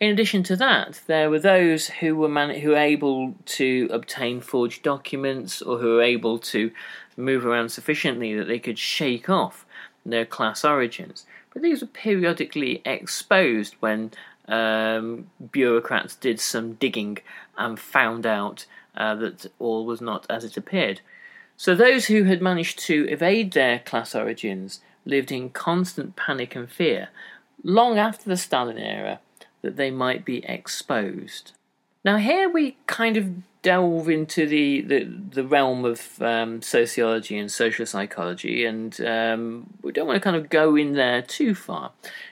In 0.00 0.10
addition 0.10 0.44
to 0.44 0.56
that, 0.56 1.00
there 1.08 1.28
were 1.28 1.40
those 1.40 1.88
who 1.88 2.14
were 2.14 2.28
man- 2.28 2.60
who 2.60 2.70
were 2.70 2.76
able 2.76 3.34
to 3.46 3.88
obtain 3.90 4.40
forged 4.40 4.82
documents 4.84 5.60
or 5.60 5.78
who 5.78 5.96
were 5.96 6.02
able 6.02 6.38
to 6.38 6.70
move 7.16 7.44
around 7.44 7.70
sufficiently 7.70 8.34
that 8.36 8.46
they 8.46 8.60
could 8.60 8.78
shake 8.78 9.28
off 9.28 9.66
their 10.06 10.24
class 10.24 10.64
origins. 10.64 11.26
But 11.52 11.62
these 11.62 11.80
were 11.80 11.88
periodically 11.88 12.80
exposed 12.84 13.74
when 13.80 14.12
um, 14.46 15.30
bureaucrats 15.50 16.14
did 16.14 16.38
some 16.38 16.74
digging 16.74 17.18
and 17.56 17.78
found 17.78 18.24
out 18.24 18.66
uh, 18.96 19.16
that 19.16 19.46
all 19.58 19.84
was 19.84 20.00
not 20.00 20.26
as 20.30 20.44
it 20.44 20.56
appeared. 20.56 21.00
So 21.58 21.74
those 21.74 22.06
who 22.06 22.22
had 22.22 22.40
managed 22.40 22.78
to 22.86 23.08
evade 23.08 23.52
their 23.52 23.80
class 23.80 24.14
origins 24.14 24.80
lived 25.04 25.32
in 25.32 25.50
constant 25.50 26.14
panic 26.14 26.54
and 26.54 26.70
fear 26.70 27.08
long 27.64 27.98
after 27.98 28.28
the 28.28 28.36
Stalin 28.36 28.78
era 28.78 29.18
that 29.62 29.74
they 29.74 29.90
might 29.90 30.24
be 30.24 30.44
exposed. 30.44 31.50
Now, 32.04 32.18
here 32.18 32.48
we 32.48 32.76
kind 32.86 33.16
of 33.16 33.60
delve 33.62 34.08
into 34.08 34.46
the, 34.46 34.82
the, 34.82 35.04
the 35.04 35.44
realm 35.44 35.84
of 35.84 36.22
um, 36.22 36.62
sociology 36.62 37.36
and 37.36 37.50
social 37.50 37.86
psychology, 37.86 38.64
and 38.64 38.98
um, 39.00 39.66
we 39.82 39.90
don't 39.90 40.06
want 40.06 40.16
to 40.16 40.20
kind 40.24 40.36
of 40.36 40.48
go 40.50 40.76
in 40.76 40.92
there 40.92 41.22
too 41.22 41.56
far 41.56 41.90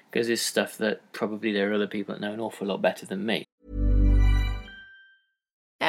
because 0.09 0.29
it's 0.29 0.41
stuff 0.41 0.79
that 0.79 1.01
probably 1.13 1.51
there 1.53 1.69
are 1.73 1.75
other 1.75 1.89
people 1.89 2.15
that 2.15 2.21
know 2.21 2.33
an 2.33 2.39
awful 2.39 2.69
lot 2.69 2.81
better 2.81 3.05
than 3.05 3.27
me. 3.27 3.49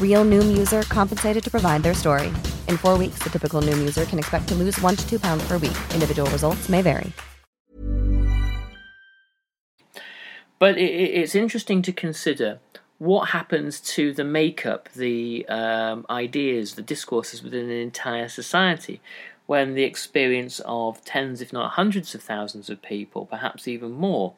Real 0.00 0.24
Noom 0.24 0.56
user 0.56 0.82
compensated 0.82 1.42
to 1.42 1.50
provide 1.50 1.82
their 1.82 1.94
story. 1.94 2.28
In 2.68 2.76
four 2.76 2.96
weeks, 2.96 3.18
the 3.24 3.30
typical 3.30 3.60
Noom 3.60 3.78
user 3.78 4.04
can 4.04 4.20
expect 4.20 4.46
to 4.48 4.54
lose 4.54 4.80
one 4.80 4.94
to 4.94 5.08
two 5.08 5.18
pounds 5.18 5.46
per 5.48 5.58
week. 5.58 5.76
Individual 5.92 6.30
results 6.30 6.68
may 6.68 6.80
vary. 6.80 7.12
But 10.60 10.78
it's 10.78 11.34
interesting 11.34 11.82
to 11.82 11.92
consider 11.92 12.60
what 12.98 13.30
happens 13.30 13.80
to 13.80 14.12
the 14.12 14.24
makeup, 14.24 14.88
the 14.94 15.44
um, 15.48 16.06
ideas, 16.08 16.76
the 16.76 16.82
discourses 16.82 17.42
within 17.42 17.64
an 17.64 17.70
entire 17.70 18.28
society 18.28 19.00
when 19.46 19.74
the 19.74 19.82
experience 19.82 20.60
of 20.64 21.04
tens, 21.04 21.42
if 21.42 21.52
not 21.52 21.72
hundreds 21.72 22.14
of 22.14 22.22
thousands 22.22 22.70
of 22.70 22.80
people, 22.80 23.26
perhaps 23.26 23.68
even 23.68 23.92
more, 23.92 24.32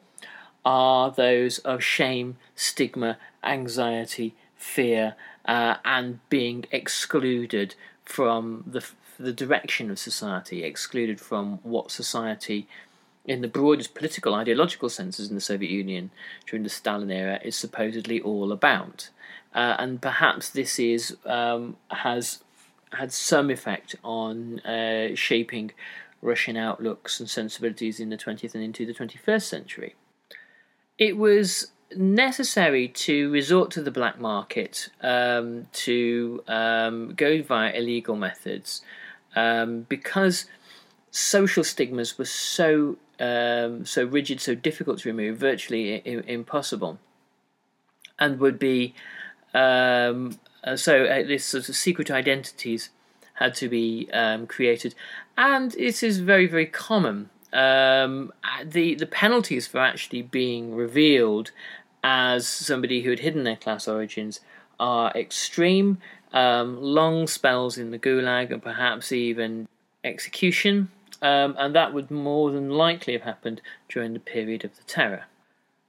are 0.65 1.11
those 1.11 1.59
of 1.59 1.81
shame, 1.81 2.35
stigma, 2.55 3.17
anxiety, 3.43 4.35
fear, 4.57 5.15
uh, 5.47 5.75
and 5.85 6.19
being 6.29 6.65
excluded 6.71 7.75
from 8.03 8.63
the 8.67 8.85
the 9.19 9.33
direction 9.33 9.89
of 9.89 9.97
society, 9.97 10.63
excluded 10.63 11.19
from 11.19 11.59
what 11.63 11.89
society, 11.89 12.67
in 13.25 13.41
the 13.41 13.47
broadest 13.47 13.95
political 13.95 14.35
ideological 14.35 14.89
senses 14.89 15.27
in 15.29 15.35
the 15.35 15.41
Soviet 15.41 15.71
Union 15.71 16.11
during 16.45 16.63
the 16.63 16.69
Stalin 16.69 17.09
era, 17.09 17.39
is 17.43 17.55
supposedly 17.55 18.21
all 18.21 18.51
about. 18.51 19.09
Uh, 19.55 19.75
and 19.79 20.01
perhaps 20.01 20.49
this 20.49 20.77
is 20.77 21.17
um, 21.25 21.77
has 21.89 22.43
had 22.93 23.11
some 23.11 23.49
effect 23.49 23.95
on 24.03 24.59
uh, 24.59 25.15
shaping 25.15 25.71
Russian 26.21 26.55
outlooks 26.55 27.19
and 27.19 27.29
sensibilities 27.29 27.99
in 27.99 28.09
the 28.09 28.17
20th 28.17 28.53
and 28.55 28.63
into 28.63 28.85
the 28.85 28.93
21st 28.93 29.41
century. 29.43 29.95
It 30.97 31.17
was 31.17 31.71
necessary 31.95 32.87
to 32.87 33.31
resort 33.31 33.71
to 33.71 33.81
the 33.81 33.91
black 33.91 34.19
market 34.19 34.89
um, 35.01 35.67
to 35.71 36.43
um, 36.47 37.13
go 37.15 37.41
via 37.41 37.71
illegal 37.71 38.15
methods 38.15 38.81
um, 39.35 39.81
because 39.87 40.45
social 41.11 41.63
stigmas 41.63 42.17
were 42.17 42.25
so 42.25 42.97
um, 43.19 43.85
so 43.85 44.05
rigid, 44.05 44.39
so 44.39 44.53
difficult 44.53 44.99
to 44.99 45.09
remove, 45.09 45.37
virtually 45.37 45.95
I- 45.95 46.23
impossible, 46.27 46.99
and 48.19 48.39
would 48.39 48.59
be 48.59 48.93
um, 49.53 50.37
uh, 50.63 50.75
so 50.75 51.05
uh, 51.05 51.23
this 51.23 51.45
sort 51.45 51.69
of 51.69 51.75
secret 51.75 52.11
identities 52.11 52.89
had 53.35 53.55
to 53.55 53.69
be 53.69 54.09
um, 54.13 54.45
created, 54.47 54.93
and 55.37 55.71
this 55.71 56.03
is 56.03 56.19
very 56.19 56.47
very 56.47 56.65
common. 56.65 57.29
Um, 57.57 58.31
the 58.63 58.93
the 58.93 59.07
penalties 59.07 59.65
for 59.65 59.79
actually 59.79 60.21
being 60.21 60.75
revealed 60.75 61.49
as 62.03 62.47
somebody 62.47 63.01
who 63.01 63.09
had 63.09 63.19
hidden 63.19 63.43
their 63.43 63.55
class 63.55 63.87
origins 63.87 64.41
are 64.79 65.11
extreme, 65.15 65.97
um, 66.33 66.79
long 66.79 67.25
spells 67.25 67.79
in 67.79 67.89
the 67.89 67.97
gulag, 67.97 68.51
and 68.51 68.61
perhaps 68.61 69.11
even 69.11 69.67
execution. 70.03 70.89
Um, 71.19 71.55
and 71.57 71.73
that 71.73 71.95
would 71.95 72.11
more 72.11 72.51
than 72.51 72.69
likely 72.69 73.13
have 73.13 73.23
happened 73.23 73.59
during 73.89 74.13
the 74.13 74.19
period 74.19 74.63
of 74.63 74.77
the 74.77 74.83
terror. 74.83 75.23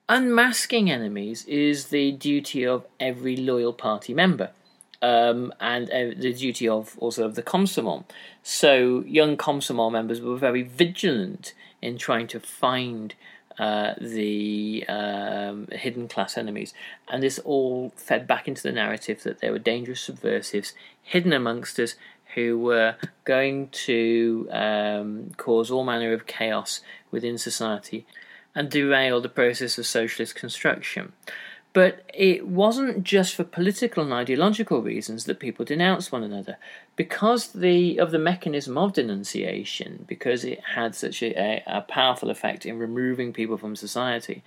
Unmasking 0.08 0.90
enemies 0.90 1.44
is 1.44 1.88
the 1.88 2.12
duty 2.12 2.64
of 2.64 2.87
every 2.98 3.37
loyal 3.37 3.75
party 3.75 4.14
member. 4.14 4.52
Um, 5.00 5.52
and 5.61 5.88
uh, 5.90 6.11
the 6.17 6.33
duty 6.33 6.67
of 6.69 6.99
also 6.99 7.25
of 7.25 7.37
the 7.37 7.43
Komsomol. 7.43 8.05
So 8.43 9.05
young 9.07 9.37
Komsomol 9.37 9.93
members 9.93 10.21
were 10.21 10.37
very 10.37 10.62
vigilant 10.62 11.55
in 11.81 11.99
trying 11.99 12.26
to 12.28 12.40
find 12.40 13.14
uh, 13.59 13.95
the 14.00 14.85
um, 14.88 15.67
hidden 15.73 16.09
class 16.09 16.37
enemies. 16.38 16.73
And 17.09 17.23
this 17.23 17.38
all 17.40 17.93
fed 17.97 18.26
back 18.26 18.47
into 18.49 18.62
the 18.62 18.73
narrative 18.73 19.23
that 19.25 19.40
there 19.40 19.52
were 19.52 19.59
dangerous 19.59 20.00
subversives 20.00 20.75
hidden 21.02 21.33
amongst 21.33 21.78
us 21.78 21.95
who 22.35 22.59
were 22.59 22.95
going 23.25 23.69
to 23.71 24.49
um, 24.52 25.31
cause 25.37 25.70
all 25.70 25.85
manner 25.85 26.12
of 26.12 26.27
chaos 26.27 26.81
within 27.11 27.38
society 27.38 28.07
and 28.55 28.70
derail 28.70 29.20
the 29.20 29.29
process 29.29 29.79
of 29.79 29.87
socialist 29.87 30.35
construction. 30.35 31.12
But 31.74 32.11
it 32.14 32.46
wasn't 32.46 33.04
just 33.04 33.35
for 33.35 33.44
political 33.44 34.02
and 34.02 34.12
ideological 34.12 34.83
reasons 34.83 35.24
that 35.24 35.38
people 35.38 35.64
denounced 35.64 36.11
one 36.11 36.24
another. 36.24 36.57
Because 36.96 37.52
the 37.52 37.98
of 37.98 38.11
the 38.11 38.18
mechanism 38.18 38.78
of 38.78 38.94
denunciation, 38.94 40.04
because 40.09 40.44
it 40.44 40.61
had 40.74 40.94
such 40.94 41.22
a, 41.22 41.62
a 41.66 41.83
powerful 41.83 42.31
effect 42.31 42.64
in 42.64 42.78
removing 42.78 43.33
people 43.33 43.59
from 43.59 43.76
society, 43.76 44.42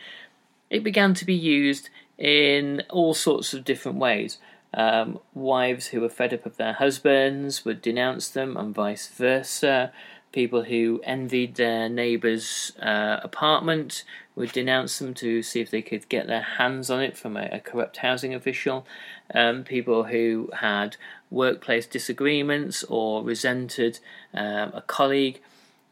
it 0.69 0.83
began 0.83 1.13
to 1.13 1.25
be 1.25 1.35
used 1.35 1.89
in 2.17 2.83
all 2.89 3.13
sorts 3.13 3.53
of 3.53 3.63
different 3.63 3.97
ways. 3.97 4.37
Um, 4.73 5.19
wives 5.33 5.87
who 5.87 6.01
were 6.01 6.09
fed 6.09 6.33
up 6.33 6.45
of 6.45 6.57
their 6.57 6.73
husbands 6.73 7.65
would 7.65 7.81
denounce 7.81 8.29
them, 8.29 8.57
and 8.57 8.73
vice 8.73 9.07
versa. 9.07 9.91
People 10.31 10.63
who 10.63 11.01
envied 11.03 11.55
their 11.55 11.89
neighbour's 11.89 12.71
uh, 12.81 13.19
apartment 13.21 14.03
would 14.35 14.51
denounce 14.53 14.97
them 14.99 15.13
to 15.15 15.43
see 15.43 15.59
if 15.59 15.69
they 15.69 15.81
could 15.81 16.07
get 16.07 16.27
their 16.27 16.41
hands 16.41 16.89
on 16.89 17.01
it 17.01 17.17
from 17.17 17.35
a, 17.35 17.49
a 17.51 17.59
corrupt 17.59 17.97
housing 17.97 18.33
official. 18.33 18.85
Um, 19.33 19.63
people 19.63 20.05
who 20.05 20.49
had 20.53 20.95
workplace 21.29 21.85
disagreements 21.85 22.83
or 22.85 23.23
resented 23.23 23.99
um, 24.33 24.71
a 24.73 24.83
colleague 24.87 25.41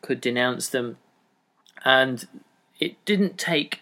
could 0.01 0.21
denounce 0.21 0.69
them. 0.69 0.97
And 1.83 2.25
it 2.79 3.03
didn't 3.05 3.37
take 3.37 3.81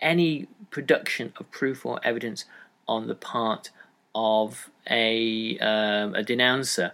any 0.00 0.48
production 0.70 1.32
of 1.38 1.50
proof 1.52 1.86
or 1.86 2.00
evidence 2.02 2.44
on 2.88 3.06
the 3.06 3.14
part 3.14 3.70
of 4.14 4.68
a, 4.90 5.58
um, 5.58 6.14
a 6.14 6.22
denouncer 6.24 6.90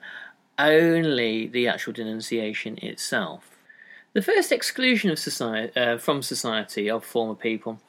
only 0.59 1.47
the 1.47 1.69
actual 1.69 1.93
denunciation 1.93 2.79
itself. 2.79 3.57
The 4.13 4.23
first 4.23 4.51
exclusion 4.51 5.11
of 5.11 5.19
society, 5.19 5.79
uh, 5.79 5.99
from 5.99 6.23
society 6.23 6.91
of 6.91 7.05
former 7.05 7.35
people 7.35 7.81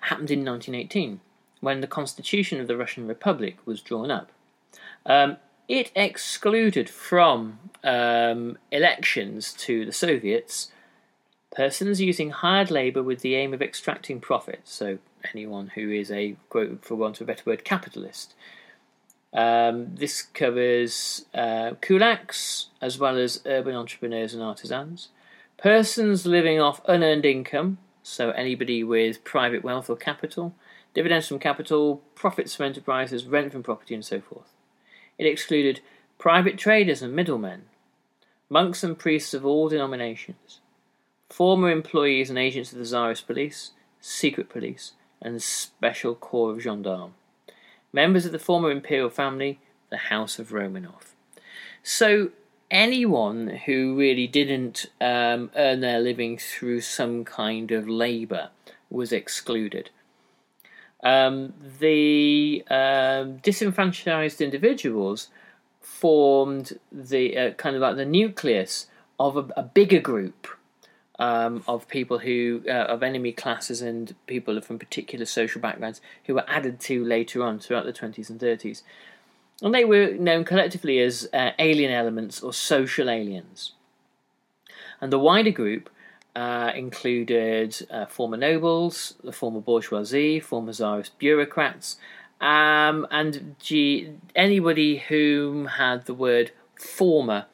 happened 0.00 0.30
in 0.30 0.44
1918 0.44 1.20
when 1.60 1.80
the 1.80 1.86
constitution 1.86 2.60
of 2.60 2.68
the 2.68 2.76
Russian 2.76 3.06
Republic 3.06 3.56
was 3.64 3.80
drawn 3.80 4.10
up. 4.10 4.30
Um, 5.04 5.36
it 5.68 5.90
excluded 5.94 6.88
from 6.88 7.58
um, 7.84 8.58
elections 8.70 9.52
to 9.54 9.84
the 9.84 9.92
Soviets 9.92 10.70
persons 11.54 12.00
using 12.00 12.30
hired 12.30 12.70
labour 12.70 13.02
with 13.02 13.20
the 13.20 13.34
aim 13.34 13.52
of 13.52 13.62
extracting 13.62 14.20
profit, 14.20 14.60
so 14.64 14.98
anyone 15.32 15.68
who 15.74 15.90
is 15.90 16.10
a, 16.10 16.36
quote, 16.48 16.84
for 16.84 16.94
want 16.94 17.16
of 17.16 17.22
a 17.22 17.32
better 17.32 17.42
word, 17.46 17.64
capitalist. 17.64 18.34
Um, 19.32 19.94
this 19.94 20.22
covers 20.22 21.26
uh, 21.34 21.72
kulaks 21.82 22.66
as 22.80 22.98
well 22.98 23.18
as 23.18 23.42
urban 23.44 23.74
entrepreneurs 23.74 24.32
and 24.32 24.42
artisans, 24.42 25.08
persons 25.58 26.24
living 26.24 26.60
off 26.60 26.80
unearned 26.86 27.26
income, 27.26 27.78
so 28.02 28.30
anybody 28.30 28.82
with 28.82 29.24
private 29.24 29.62
wealth 29.62 29.90
or 29.90 29.96
capital, 29.96 30.54
dividends 30.94 31.28
from 31.28 31.38
capital, 31.38 32.02
profits 32.14 32.54
from 32.54 32.66
enterprises, 32.66 33.26
rent 33.26 33.52
from 33.52 33.62
property, 33.62 33.94
and 33.94 34.04
so 34.04 34.20
forth. 34.20 34.52
It 35.18 35.26
excluded 35.26 35.80
private 36.16 36.56
traders 36.56 37.02
and 37.02 37.14
middlemen, 37.14 37.64
monks 38.48 38.82
and 38.82 38.98
priests 38.98 39.34
of 39.34 39.44
all 39.44 39.68
denominations, 39.68 40.60
former 41.28 41.70
employees 41.70 42.30
and 42.30 42.38
agents 42.38 42.72
of 42.72 42.78
the 42.78 42.84
Tsarist 42.84 43.26
police, 43.26 43.72
secret 44.00 44.48
police, 44.48 44.92
and 45.20 45.42
special 45.42 46.14
corps 46.14 46.52
of 46.52 46.62
gendarmes 46.62 47.12
members 47.92 48.26
of 48.26 48.32
the 48.32 48.38
former 48.38 48.70
imperial 48.70 49.10
family, 49.10 49.60
the 49.90 49.96
House 49.96 50.38
of 50.38 50.50
Romanov. 50.50 51.14
So, 51.82 52.30
anyone 52.70 53.60
who 53.66 53.96
really 53.96 54.26
didn't 54.26 54.86
um, 55.00 55.50
earn 55.56 55.80
their 55.80 56.00
living 56.00 56.38
through 56.38 56.82
some 56.82 57.24
kind 57.24 57.70
of 57.70 57.88
labour 57.88 58.50
was 58.90 59.12
excluded. 59.12 59.90
Um, 61.02 61.54
the 61.78 62.64
um, 62.68 63.36
disenfranchised 63.38 64.40
individuals 64.40 65.28
formed 65.80 66.78
the 66.90 67.36
uh, 67.36 67.50
kind 67.52 67.76
of 67.76 67.82
like 67.82 67.96
the 67.96 68.04
nucleus 68.04 68.88
of 69.18 69.36
a, 69.36 69.48
a 69.56 69.62
bigger 69.62 70.00
group 70.00 70.48
um, 71.18 71.64
of 71.66 71.88
people 71.88 72.20
who 72.20 72.62
uh, 72.68 72.72
of 72.72 73.02
enemy 73.02 73.32
classes 73.32 73.82
and 73.82 74.14
people 74.26 74.60
from 74.60 74.78
particular 74.78 75.24
social 75.24 75.60
backgrounds 75.60 76.00
who 76.24 76.34
were 76.34 76.44
added 76.48 76.78
to 76.80 77.04
later 77.04 77.42
on 77.42 77.58
throughout 77.58 77.84
the 77.84 77.92
20s 77.92 78.30
and 78.30 78.40
30s. 78.40 78.82
And 79.60 79.74
they 79.74 79.84
were 79.84 80.12
known 80.12 80.44
collectively 80.44 81.00
as 81.00 81.28
uh, 81.32 81.50
alien 81.58 81.90
elements 81.90 82.40
or 82.40 82.52
social 82.52 83.10
aliens. 83.10 83.72
And 85.00 85.12
the 85.12 85.18
wider 85.18 85.50
group 85.50 85.90
uh, 86.36 86.70
included 86.76 87.84
uh, 87.90 88.06
former 88.06 88.36
nobles, 88.36 89.14
the 89.24 89.32
former 89.32 89.60
bourgeoisie, 89.60 90.38
former 90.38 90.72
czarist 90.72 91.18
bureaucrats, 91.18 91.96
um, 92.40 93.06
and 93.10 93.56
G- 93.58 94.12
anybody 94.36 94.98
whom 94.98 95.66
had 95.66 96.06
the 96.06 96.14
word 96.14 96.52
former 96.76 97.46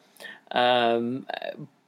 um, 0.50 1.26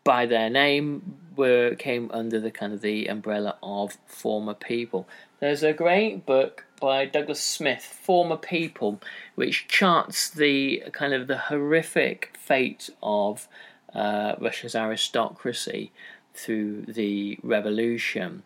by 0.06 0.24
their 0.24 0.48
name 0.48 1.16
were 1.34 1.74
came 1.74 2.08
under 2.14 2.38
the 2.38 2.52
kind 2.52 2.72
of 2.72 2.80
the 2.80 3.08
umbrella 3.08 3.58
of 3.60 3.98
former 4.06 4.54
people. 4.54 5.06
There's 5.40 5.64
a 5.64 5.72
great 5.72 6.24
book 6.24 6.64
by 6.80 7.06
Douglas 7.06 7.40
Smith, 7.40 7.82
Former 7.82 8.36
People, 8.36 9.00
which 9.34 9.66
charts 9.66 10.30
the 10.30 10.84
kind 10.92 11.12
of 11.12 11.26
the 11.26 11.36
horrific 11.36 12.36
fate 12.38 12.88
of 13.02 13.48
uh, 13.92 14.36
Russia's 14.38 14.76
aristocracy 14.76 15.90
through 16.34 16.82
the 16.82 17.40
revolution 17.42 18.44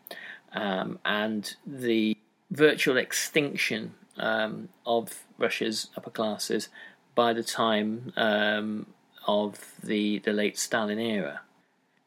um, 0.54 0.98
and 1.04 1.56
the 1.66 2.16
virtual 2.50 2.96
extinction 2.96 3.92
um, 4.16 4.70
of 4.86 5.24
Russia's 5.36 5.88
upper 5.94 6.10
classes 6.10 6.70
by 7.14 7.34
the 7.34 7.42
time 7.44 8.14
um, 8.16 8.86
of 9.26 9.74
the, 9.82 10.20
the 10.20 10.32
late 10.32 10.58
Stalin 10.58 10.98
era. 10.98 11.42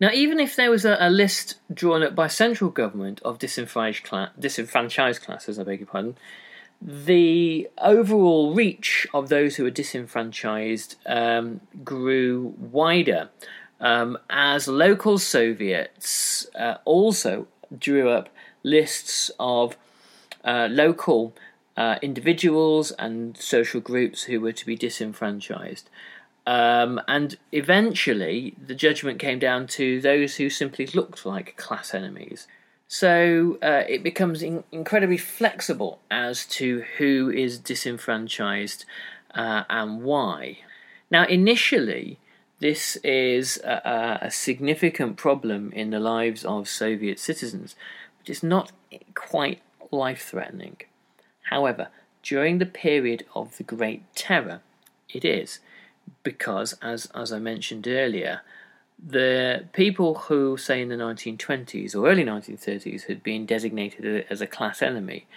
Now, 0.03 0.11
even 0.11 0.37
if 0.37 0.57
there 0.57 0.69
was 0.69 0.83
a, 0.83 0.97
a 0.99 1.09
list 1.09 1.59
drawn 1.73 2.03
up 2.03 2.13
by 2.13 2.27
central 2.27 2.69
government 2.69 3.21
of 3.23 3.39
disenfranchised, 3.39 4.37
disenfranchised 4.37 5.21
classes, 5.21 5.57
I 5.57 5.63
beg 5.63 5.79
your 5.79 5.87
pardon, 5.87 6.17
the 6.81 7.69
overall 7.77 8.53
reach 8.53 9.07
of 9.13 9.29
those 9.29 9.55
who 9.55 9.63
were 9.63 9.69
disenfranchised 9.69 10.97
um, 11.05 11.61
grew 11.85 12.53
wider 12.57 13.29
um, 13.79 14.17
as 14.29 14.67
local 14.67 15.17
Soviets 15.17 16.47
uh, 16.59 16.79
also 16.83 17.47
drew 17.79 18.09
up 18.09 18.27
lists 18.61 19.31
of 19.39 19.77
uh, 20.43 20.67
local 20.69 21.33
uh, 21.77 21.95
individuals 22.01 22.91
and 22.99 23.37
social 23.37 23.79
groups 23.79 24.23
who 24.23 24.41
were 24.41 24.51
to 24.51 24.65
be 24.65 24.75
disenfranchised. 24.75 25.89
Um, 26.45 27.01
and 27.07 27.37
eventually, 27.51 28.55
the 28.65 28.75
judgment 28.75 29.19
came 29.19 29.39
down 29.39 29.67
to 29.67 30.01
those 30.01 30.35
who 30.35 30.49
simply 30.49 30.87
looked 30.87 31.25
like 31.25 31.55
class 31.55 31.93
enemies. 31.93 32.47
So 32.87 33.57
uh, 33.63 33.83
it 33.87 34.03
becomes 34.03 34.43
in- 34.43 34.65
incredibly 34.71 35.17
flexible 35.17 35.99
as 36.11 36.45
to 36.47 36.83
who 36.97 37.31
is 37.31 37.57
disenfranchised 37.57 38.85
uh, 39.33 39.63
and 39.69 40.03
why. 40.03 40.59
Now, 41.09 41.25
initially, 41.25 42.19
this 42.59 42.97
is 42.97 43.57
a, 43.63 44.19
a, 44.21 44.31
significant 44.31 45.17
problem 45.17 45.71
in 45.73 45.89
the 45.89 45.99
lives 45.99 46.45
of 46.45 46.69
Soviet 46.69 47.19
citizens, 47.19 47.75
but 48.19 48.29
it's 48.29 48.43
not 48.43 48.71
quite 49.15 49.61
life 49.91 50.29
threatening. 50.29 50.77
However, 51.49 51.89
during 52.21 52.59
the 52.59 52.65
period 52.65 53.25
of 53.35 53.57
the 53.57 53.63
Great 53.63 54.03
Terror, 54.15 54.61
it 55.09 55.25
is 55.25 55.59
because, 56.23 56.73
as, 56.81 57.07
as 57.13 57.31
I 57.31 57.39
mentioned 57.39 57.87
earlier, 57.87 58.41
the 59.05 59.65
people 59.73 60.15
who, 60.15 60.57
say, 60.57 60.81
in 60.81 60.89
the 60.89 60.95
1920s 60.95 61.95
or 61.95 62.07
early 62.07 62.23
1930s 62.23 63.07
had 63.07 63.21
been 63.21 63.45
designated 63.45 64.25
as 64.29 64.39
a 64.41 64.47
class 64.47 64.81
enemy, 64.81 65.27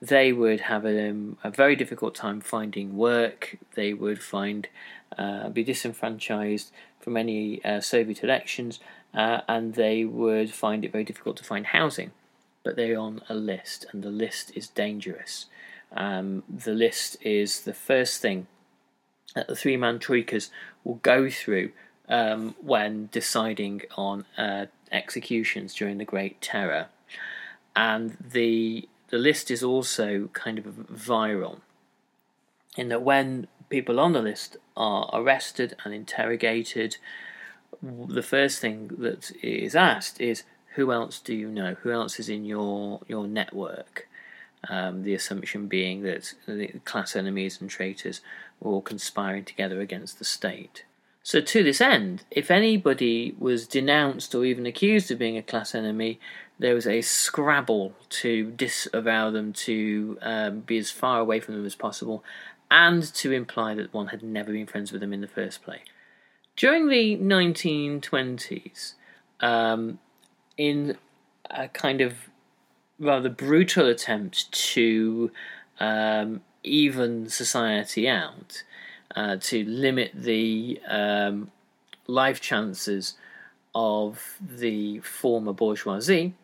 they 0.00 0.32
would 0.32 0.60
have 0.62 0.84
a, 0.84 1.10
um, 1.10 1.38
a 1.42 1.50
very 1.50 1.74
difficult 1.74 2.14
time 2.14 2.40
finding 2.40 2.96
work. 2.96 3.56
They 3.74 3.94
would 3.94 4.22
find 4.22 4.68
uh, 5.16 5.48
be 5.48 5.64
disenfranchised 5.64 6.70
from 7.00 7.16
any 7.16 7.64
uh, 7.64 7.80
Soviet 7.80 8.22
elections, 8.22 8.80
uh, 9.14 9.40
and 9.48 9.74
they 9.74 10.04
would 10.04 10.52
find 10.52 10.84
it 10.84 10.92
very 10.92 11.04
difficult 11.04 11.38
to 11.38 11.44
find 11.44 11.66
housing. 11.66 12.10
But 12.62 12.76
they're 12.76 12.98
on 12.98 13.22
a 13.28 13.34
list, 13.34 13.86
and 13.92 14.02
the 14.02 14.10
list 14.10 14.52
is 14.54 14.68
dangerous. 14.68 15.46
Um, 15.92 16.42
the 16.48 16.72
list 16.72 17.16
is 17.22 17.62
the 17.62 17.72
first 17.72 18.20
thing 18.20 18.48
that 19.36 19.46
the 19.46 19.54
three 19.54 19.76
man 19.76 20.00
troikas 20.00 20.48
will 20.82 20.96
go 20.96 21.30
through 21.30 21.70
um, 22.08 22.56
when 22.60 23.08
deciding 23.12 23.82
on 23.96 24.24
uh, 24.36 24.66
executions 24.90 25.74
during 25.74 25.98
the 25.98 26.04
Great 26.04 26.40
Terror. 26.40 26.86
And 27.76 28.16
the 28.18 28.88
the 29.08 29.18
list 29.18 29.52
is 29.52 29.62
also 29.62 30.28
kind 30.32 30.58
of 30.58 30.64
viral 30.64 31.60
in 32.76 32.88
that 32.88 33.02
when 33.02 33.46
people 33.68 34.00
on 34.00 34.12
the 34.12 34.22
list 34.22 34.56
are 34.76 35.08
arrested 35.12 35.76
and 35.84 35.94
interrogated, 35.94 36.96
the 37.82 38.22
first 38.22 38.58
thing 38.58 38.90
that 38.98 39.30
is 39.42 39.76
asked 39.76 40.20
is 40.20 40.42
who 40.74 40.90
else 40.92 41.20
do 41.20 41.34
you 41.34 41.48
know? 41.48 41.76
Who 41.82 41.90
else 41.90 42.18
is 42.18 42.28
in 42.28 42.44
your 42.44 43.00
your 43.06 43.26
network? 43.26 44.08
Um, 44.68 45.04
the 45.04 45.14
assumption 45.14 45.68
being 45.68 46.02
that 46.02 46.34
the 46.46 46.68
class 46.84 47.14
enemies 47.14 47.60
and 47.60 47.70
traitors 47.70 48.20
were 48.60 48.72
all 48.72 48.82
conspiring 48.82 49.44
together 49.44 49.80
against 49.80 50.18
the 50.18 50.24
state. 50.24 50.84
So, 51.22 51.40
to 51.40 51.62
this 51.64 51.80
end, 51.80 52.24
if 52.30 52.50
anybody 52.50 53.34
was 53.38 53.66
denounced 53.66 54.34
or 54.34 54.44
even 54.44 54.64
accused 54.64 55.10
of 55.10 55.18
being 55.18 55.36
a 55.36 55.42
class 55.42 55.74
enemy, 55.74 56.20
there 56.58 56.74
was 56.74 56.86
a 56.86 57.02
scrabble 57.02 57.94
to 58.10 58.52
disavow 58.52 59.30
them, 59.30 59.52
to 59.52 60.18
um, 60.22 60.60
be 60.60 60.78
as 60.78 60.90
far 60.90 61.18
away 61.18 61.40
from 61.40 61.54
them 61.54 61.66
as 61.66 61.74
possible, 61.74 62.24
and 62.70 63.02
to 63.14 63.32
imply 63.32 63.74
that 63.74 63.92
one 63.92 64.08
had 64.08 64.22
never 64.22 64.52
been 64.52 64.66
friends 64.66 64.92
with 64.92 65.00
them 65.00 65.12
in 65.12 65.20
the 65.20 65.26
first 65.26 65.62
place. 65.62 65.82
During 66.56 66.88
the 66.88 67.16
1920s, 67.16 68.94
um, 69.40 69.98
in 70.56 70.96
a 71.50 71.68
kind 71.68 72.00
of 72.00 72.30
rather 72.98 73.28
brutal 73.28 73.86
attempt 73.88 74.50
to 74.52 75.30
um, 75.80 76.40
even 76.62 77.28
society 77.28 78.08
out, 78.08 78.62
uh, 79.14 79.36
to 79.36 79.64
limit 79.64 80.12
the 80.14 80.80
um, 80.88 81.50
life 82.06 82.40
chances 82.40 83.14
of 83.74 84.38
the 84.40 85.00
former 85.00 85.52
bourgeoisie, 85.52 86.34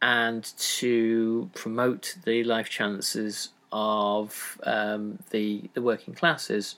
and 0.00 0.44
to 0.56 1.50
promote 1.54 2.16
the 2.24 2.44
life 2.44 2.68
chances 2.68 3.50
of 3.72 4.60
um, 4.64 5.18
the 5.30 5.70
the 5.74 5.82
working 5.82 6.14
classes. 6.14 6.76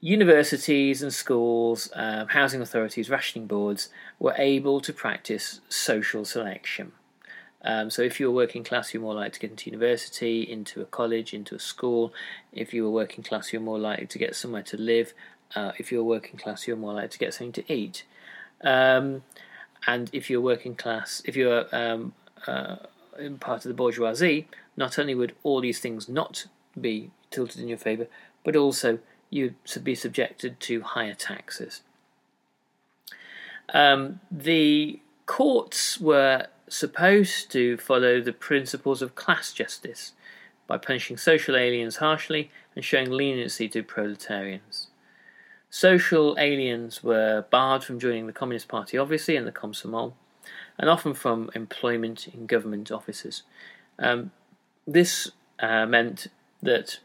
Universities 0.00 1.02
and 1.02 1.12
schools, 1.12 1.90
uh, 1.92 2.26
housing 2.26 2.60
authorities, 2.60 3.08
rationing 3.08 3.46
boards 3.46 3.88
were 4.18 4.34
able 4.36 4.80
to 4.80 4.92
practice 4.92 5.60
social 5.68 6.24
selection. 6.24 6.92
Um, 7.66 7.90
so, 7.90 8.02
if 8.02 8.20
you're 8.20 8.30
working 8.30 8.62
class, 8.62 8.94
you're 8.94 9.02
more 9.02 9.14
likely 9.14 9.32
to 9.32 9.40
get 9.40 9.50
into 9.50 9.70
university, 9.70 10.42
into 10.42 10.80
a 10.80 10.84
college, 10.84 11.34
into 11.34 11.56
a 11.56 11.58
school. 11.58 12.14
If 12.52 12.72
you're 12.72 12.90
working 12.90 13.24
class, 13.24 13.52
you're 13.52 13.60
more 13.60 13.78
likely 13.78 14.06
to 14.06 14.18
get 14.18 14.36
somewhere 14.36 14.62
to 14.62 14.76
live. 14.76 15.12
Uh, 15.54 15.72
if 15.76 15.90
you're 15.90 16.04
working 16.04 16.38
class, 16.38 16.68
you're 16.68 16.76
more 16.76 16.94
likely 16.94 17.08
to 17.08 17.18
get 17.18 17.34
something 17.34 17.64
to 17.64 17.72
eat. 17.72 18.04
Um, 18.62 19.24
and 19.86 20.08
if 20.12 20.30
you're 20.30 20.40
working 20.40 20.76
class, 20.76 21.22
if 21.24 21.34
you're 21.34 21.66
um, 21.74 22.14
uh, 22.46 22.76
part 23.40 23.64
of 23.64 23.68
the 23.68 23.74
bourgeoisie, 23.74 24.48
not 24.76 24.98
only 24.98 25.14
would 25.14 25.34
all 25.42 25.60
these 25.60 25.80
things 25.80 26.08
not 26.08 26.46
be 26.80 27.10
tilted 27.30 27.60
in 27.60 27.68
your 27.68 27.78
favour, 27.78 28.06
but 28.44 28.54
also 28.54 29.00
you'd 29.28 29.56
be 29.82 29.94
subjected 29.94 30.60
to 30.60 30.82
higher 30.82 31.14
taxes. 31.14 31.82
Um, 33.74 34.20
the 34.30 35.00
courts 35.26 36.00
were 36.00 36.46
supposed 36.68 37.50
to 37.52 37.76
follow 37.76 38.20
the 38.20 38.32
principles 38.32 39.02
of 39.02 39.14
class 39.14 39.52
justice 39.52 40.12
by 40.66 40.76
punishing 40.76 41.16
social 41.16 41.56
aliens 41.56 41.96
harshly 41.96 42.50
and 42.74 42.84
showing 42.84 43.10
leniency 43.10 43.68
to 43.68 43.82
proletarians. 43.82 44.88
Social 45.70 46.36
aliens 46.38 47.02
were 47.02 47.44
barred 47.50 47.84
from 47.84 47.98
joining 47.98 48.26
the 48.26 48.32
Communist 48.32 48.68
Party, 48.68 48.98
obviously, 48.98 49.36
and 49.36 49.46
the 49.46 49.52
Komsomol, 49.52 50.14
and 50.78 50.88
often 50.88 51.14
from 51.14 51.50
employment 51.54 52.28
in 52.28 52.46
government 52.46 52.90
offices. 52.90 53.42
Um, 53.98 54.30
this 54.86 55.30
uh, 55.58 55.86
meant 55.86 56.28
that 56.62 56.98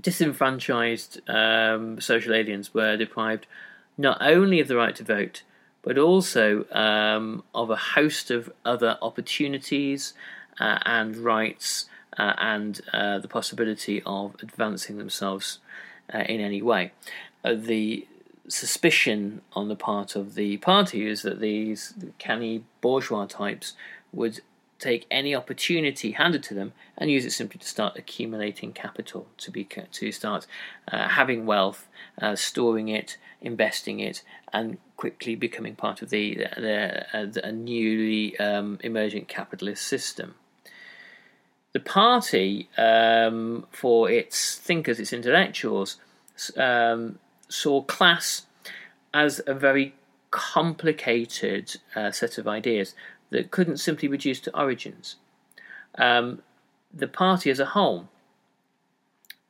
disenfranchised 0.00 1.20
um, 1.28 2.00
social 2.00 2.34
aliens 2.34 2.74
were 2.74 2.96
deprived 2.96 3.46
not 3.98 4.18
only 4.20 4.60
of 4.60 4.68
the 4.68 4.76
right 4.76 4.94
to 4.96 5.04
vote, 5.04 5.42
but 5.86 5.98
also 5.98 6.64
um, 6.72 7.44
of 7.54 7.70
a 7.70 7.76
host 7.76 8.32
of 8.32 8.52
other 8.64 8.98
opportunities 9.00 10.14
uh, 10.58 10.80
and 10.84 11.16
rights 11.16 11.84
uh, 12.18 12.32
and 12.38 12.80
uh, 12.92 13.20
the 13.20 13.28
possibility 13.28 14.02
of 14.04 14.34
advancing 14.42 14.98
themselves 14.98 15.60
uh, 16.12 16.18
in 16.28 16.40
any 16.40 16.60
way. 16.60 16.90
Uh, 17.44 17.54
the 17.54 18.04
suspicion 18.48 19.40
on 19.52 19.68
the 19.68 19.76
part 19.76 20.16
of 20.16 20.34
the 20.34 20.56
party 20.56 21.06
is 21.06 21.22
that 21.22 21.38
these 21.40 21.94
canny 22.18 22.64
bourgeois 22.80 23.26
types 23.26 23.74
would 24.12 24.40
take 24.78 25.06
any 25.10 25.34
opportunity 25.34 26.12
handed 26.12 26.42
to 26.42 26.54
them 26.54 26.72
and 26.98 27.10
use 27.10 27.24
it 27.24 27.32
simply 27.32 27.58
to 27.58 27.66
start 27.66 27.96
accumulating 27.96 28.72
capital, 28.72 29.26
to 29.38 29.50
be 29.50 29.64
to 29.64 30.12
start 30.12 30.46
uh, 30.92 31.08
having 31.08 31.46
wealth, 31.46 31.88
uh, 32.20 32.36
storing 32.36 32.88
it, 32.88 33.16
investing 33.40 34.00
it, 34.00 34.22
and 34.52 34.78
quickly 34.96 35.34
becoming 35.34 35.74
part 35.74 36.02
of 36.02 36.10
the, 36.10 36.46
the, 36.56 37.06
uh, 37.12 37.50
newly 37.50 38.38
um, 38.38 38.78
emergent 38.82 39.28
capitalist 39.28 39.86
system. 39.86 40.34
The 41.72 41.80
party, 41.80 42.70
um, 42.78 43.66
for 43.70 44.10
its 44.10 44.56
thinkers, 44.56 44.98
its 44.98 45.12
intellectuals, 45.12 45.96
um, 46.56 47.18
saw 47.48 47.82
class 47.82 48.46
as 49.12 49.40
a 49.46 49.54
very 49.54 49.94
complicated 50.30 51.76
uh, 51.94 52.10
set 52.10 52.38
of 52.38 52.48
ideas 52.48 52.94
that 53.36 53.50
couldn't 53.50 53.76
simply 53.76 54.08
reduce 54.08 54.40
to 54.40 54.58
origins. 54.58 55.16
Um, 55.98 56.40
the 56.92 57.06
party 57.06 57.50
as 57.50 57.60
a 57.60 57.66
whole 57.66 58.08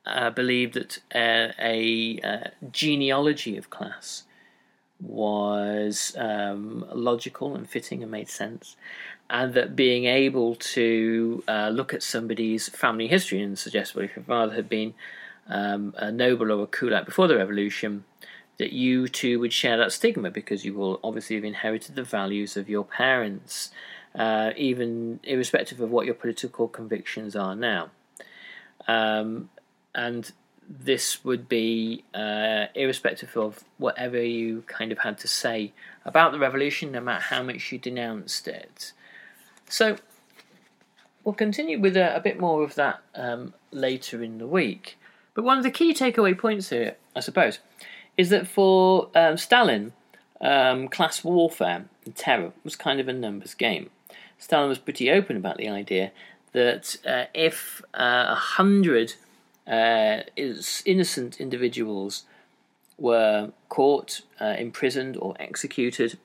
uh, 0.05 0.29
believed 0.29 0.73
that 0.73 0.99
uh, 1.15 1.53
a 1.57 2.19
uh, 2.21 2.49
genealogy 2.69 3.55
of 3.55 3.69
class 3.69 4.23
was 4.99 6.13
um, 6.17 6.85
logical 6.93 7.55
and 7.55 7.69
fitting 7.69 8.01
and 8.03 8.11
made 8.11 8.27
sense, 8.27 8.75
and 9.29 9.53
that 9.53 9.73
being 9.73 10.03
able 10.03 10.55
to 10.55 11.43
uh, 11.47 11.69
look 11.69 11.93
at 11.93 12.03
somebody's 12.03 12.67
family 12.67 13.07
history 13.07 13.41
and 13.41 13.57
suggest, 13.57 13.95
well, 13.95 14.03
if 14.03 14.17
your 14.17 14.25
father 14.25 14.55
had 14.55 14.67
been 14.67 14.93
um, 15.47 15.93
a 15.97 16.11
noble 16.11 16.51
or 16.51 16.63
a 16.63 16.67
kulak 16.67 17.05
before 17.05 17.27
the 17.29 17.37
revolution, 17.37 18.03
that 18.57 18.73
you 18.73 19.07
too 19.07 19.39
would 19.39 19.53
share 19.53 19.77
that 19.77 19.91
stigma 19.91 20.31
because 20.31 20.65
you 20.65 20.73
will 20.73 20.99
obviously 21.03 21.35
have 21.35 21.45
inherited 21.45 21.95
the 21.95 22.03
values 22.03 22.57
of 22.57 22.69
your 22.69 22.83
parents, 22.83 23.71
uh, 24.15 24.51
even 24.55 25.19
irrespective 25.23 25.79
of 25.79 25.91
what 25.91 26.05
your 26.05 26.15
political 26.15 26.67
convictions 26.67 27.35
are 27.35 27.55
now. 27.55 27.91
Um, 28.87 29.49
and 29.93 30.31
this 30.67 31.23
would 31.23 31.47
be 31.47 32.03
uh, 32.13 32.65
irrespective 32.75 33.37
of 33.37 33.63
whatever 33.77 34.21
you 34.21 34.63
kind 34.67 34.91
of 34.91 34.99
had 34.99 35.17
to 35.19 35.27
say 35.27 35.73
about 36.03 36.31
the 36.31 36.39
revolution, 36.39 36.91
no 36.91 37.01
matter 37.01 37.23
how 37.23 37.43
much 37.43 37.71
you 37.71 37.77
denounced 37.77 38.47
it. 38.47 38.91
So, 39.69 39.97
we'll 41.23 41.35
continue 41.35 41.79
with 41.79 41.95
a, 41.97 42.15
a 42.15 42.19
bit 42.19 42.39
more 42.39 42.63
of 42.63 42.75
that 42.75 43.01
um, 43.15 43.53
later 43.71 44.23
in 44.23 44.37
the 44.37 44.47
week. 44.47 44.97
But 45.33 45.43
one 45.43 45.57
of 45.57 45.63
the 45.63 45.71
key 45.71 45.93
takeaway 45.93 46.37
points 46.37 46.69
here, 46.69 46.95
I 47.15 47.19
suppose, 47.19 47.59
is 48.17 48.29
that 48.29 48.47
for 48.47 49.09
um, 49.15 49.37
Stalin, 49.37 49.93
um, 50.41 50.87
class 50.87 51.23
warfare 51.23 51.85
and 52.05 52.15
terror 52.15 52.51
was 52.63 52.75
kind 52.75 52.99
of 52.99 53.07
a 53.07 53.13
numbers 53.13 53.53
game. 53.53 53.89
Stalin 54.37 54.69
was 54.69 54.79
pretty 54.79 55.09
open 55.09 55.37
about 55.37 55.57
the 55.57 55.69
idea 55.69 56.11
that 56.51 56.97
uh, 57.05 57.25
if 57.33 57.81
uh, 57.93 58.01
a 58.01 58.31
uh, 58.31 58.35
hundred 58.35 59.13
uh, 59.67 60.21
innocent 60.85 61.39
individuals 61.39 62.23
were 62.97 63.51
caught, 63.69 64.21
uh, 64.39 64.55
imprisoned, 64.57 65.17
or 65.17 65.35
executed, 65.39 66.17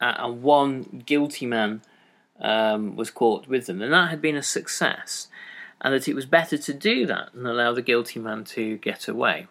uh, 0.00 0.14
and 0.18 0.42
one 0.42 1.02
guilty 1.06 1.46
man 1.46 1.82
um, 2.40 2.94
was 2.94 3.10
caught 3.10 3.48
with 3.48 3.66
them, 3.66 3.78
then 3.78 3.90
that 3.90 4.10
had 4.10 4.22
been 4.22 4.36
a 4.36 4.42
success, 4.42 5.28
and 5.80 5.94
that 5.94 6.06
it 6.06 6.14
was 6.14 6.26
better 6.26 6.58
to 6.58 6.72
do 6.72 7.06
that 7.06 7.30
than 7.32 7.46
allow 7.46 7.72
the 7.72 7.82
guilty 7.82 8.20
man 8.20 8.44
to 8.44 8.76
get 8.78 9.08
away. 9.08 9.46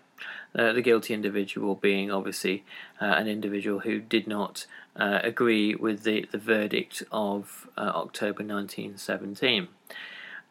Uh, 0.55 0.73
the 0.73 0.81
guilty 0.81 1.13
individual 1.13 1.75
being 1.75 2.11
obviously 2.11 2.63
uh, 3.01 3.05
an 3.05 3.27
individual 3.27 3.79
who 3.79 3.99
did 3.99 4.27
not 4.27 4.65
uh, 4.95 5.19
agree 5.23 5.75
with 5.75 6.03
the, 6.03 6.27
the 6.31 6.37
verdict 6.37 7.03
of 7.11 7.67
uh, 7.77 7.91
October 7.93 8.43
1917. 8.43 9.67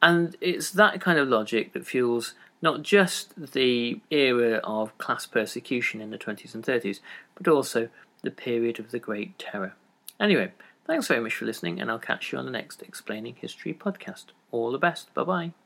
And 0.03 0.37
it's 0.41 0.71
that 0.71 1.01
kind 1.01 1.19
of 1.19 1.29
logic 1.29 1.73
that 1.73 1.87
fuels 1.87 2.35
not 2.63 2.83
just 2.83 3.53
the 3.53 4.01
era 4.11 4.61
of 4.65 4.97
class 4.99 5.27
persecution 5.27 6.01
in 6.01 6.11
the 6.11 6.19
20s 6.19 6.55
and 6.55 6.65
30s, 6.65 7.01
but 7.35 7.49
also 7.49 7.89
the 8.23 8.31
period 8.31 8.79
of 8.79 8.91
the 8.91 8.99
Great 8.99 9.39
Terror. 9.39 9.75
Anyway, 10.19 10.53
thanks 10.87 11.09
very 11.09 11.21
much 11.21 11.35
for 11.35 11.45
listening, 11.45 11.81
and 11.81 11.91
I'll 11.91 11.99
catch 11.99 12.33
you 12.33 12.39
on 12.39 12.47
the 12.47 12.51
next 12.51 12.83
Explaining 12.83 13.37
History 13.37 13.75
podcast. 13.75 14.27
All 14.51 14.73
the 14.73 14.79
best. 14.79 15.13
Bye 15.15 15.25
bye. 15.25 15.66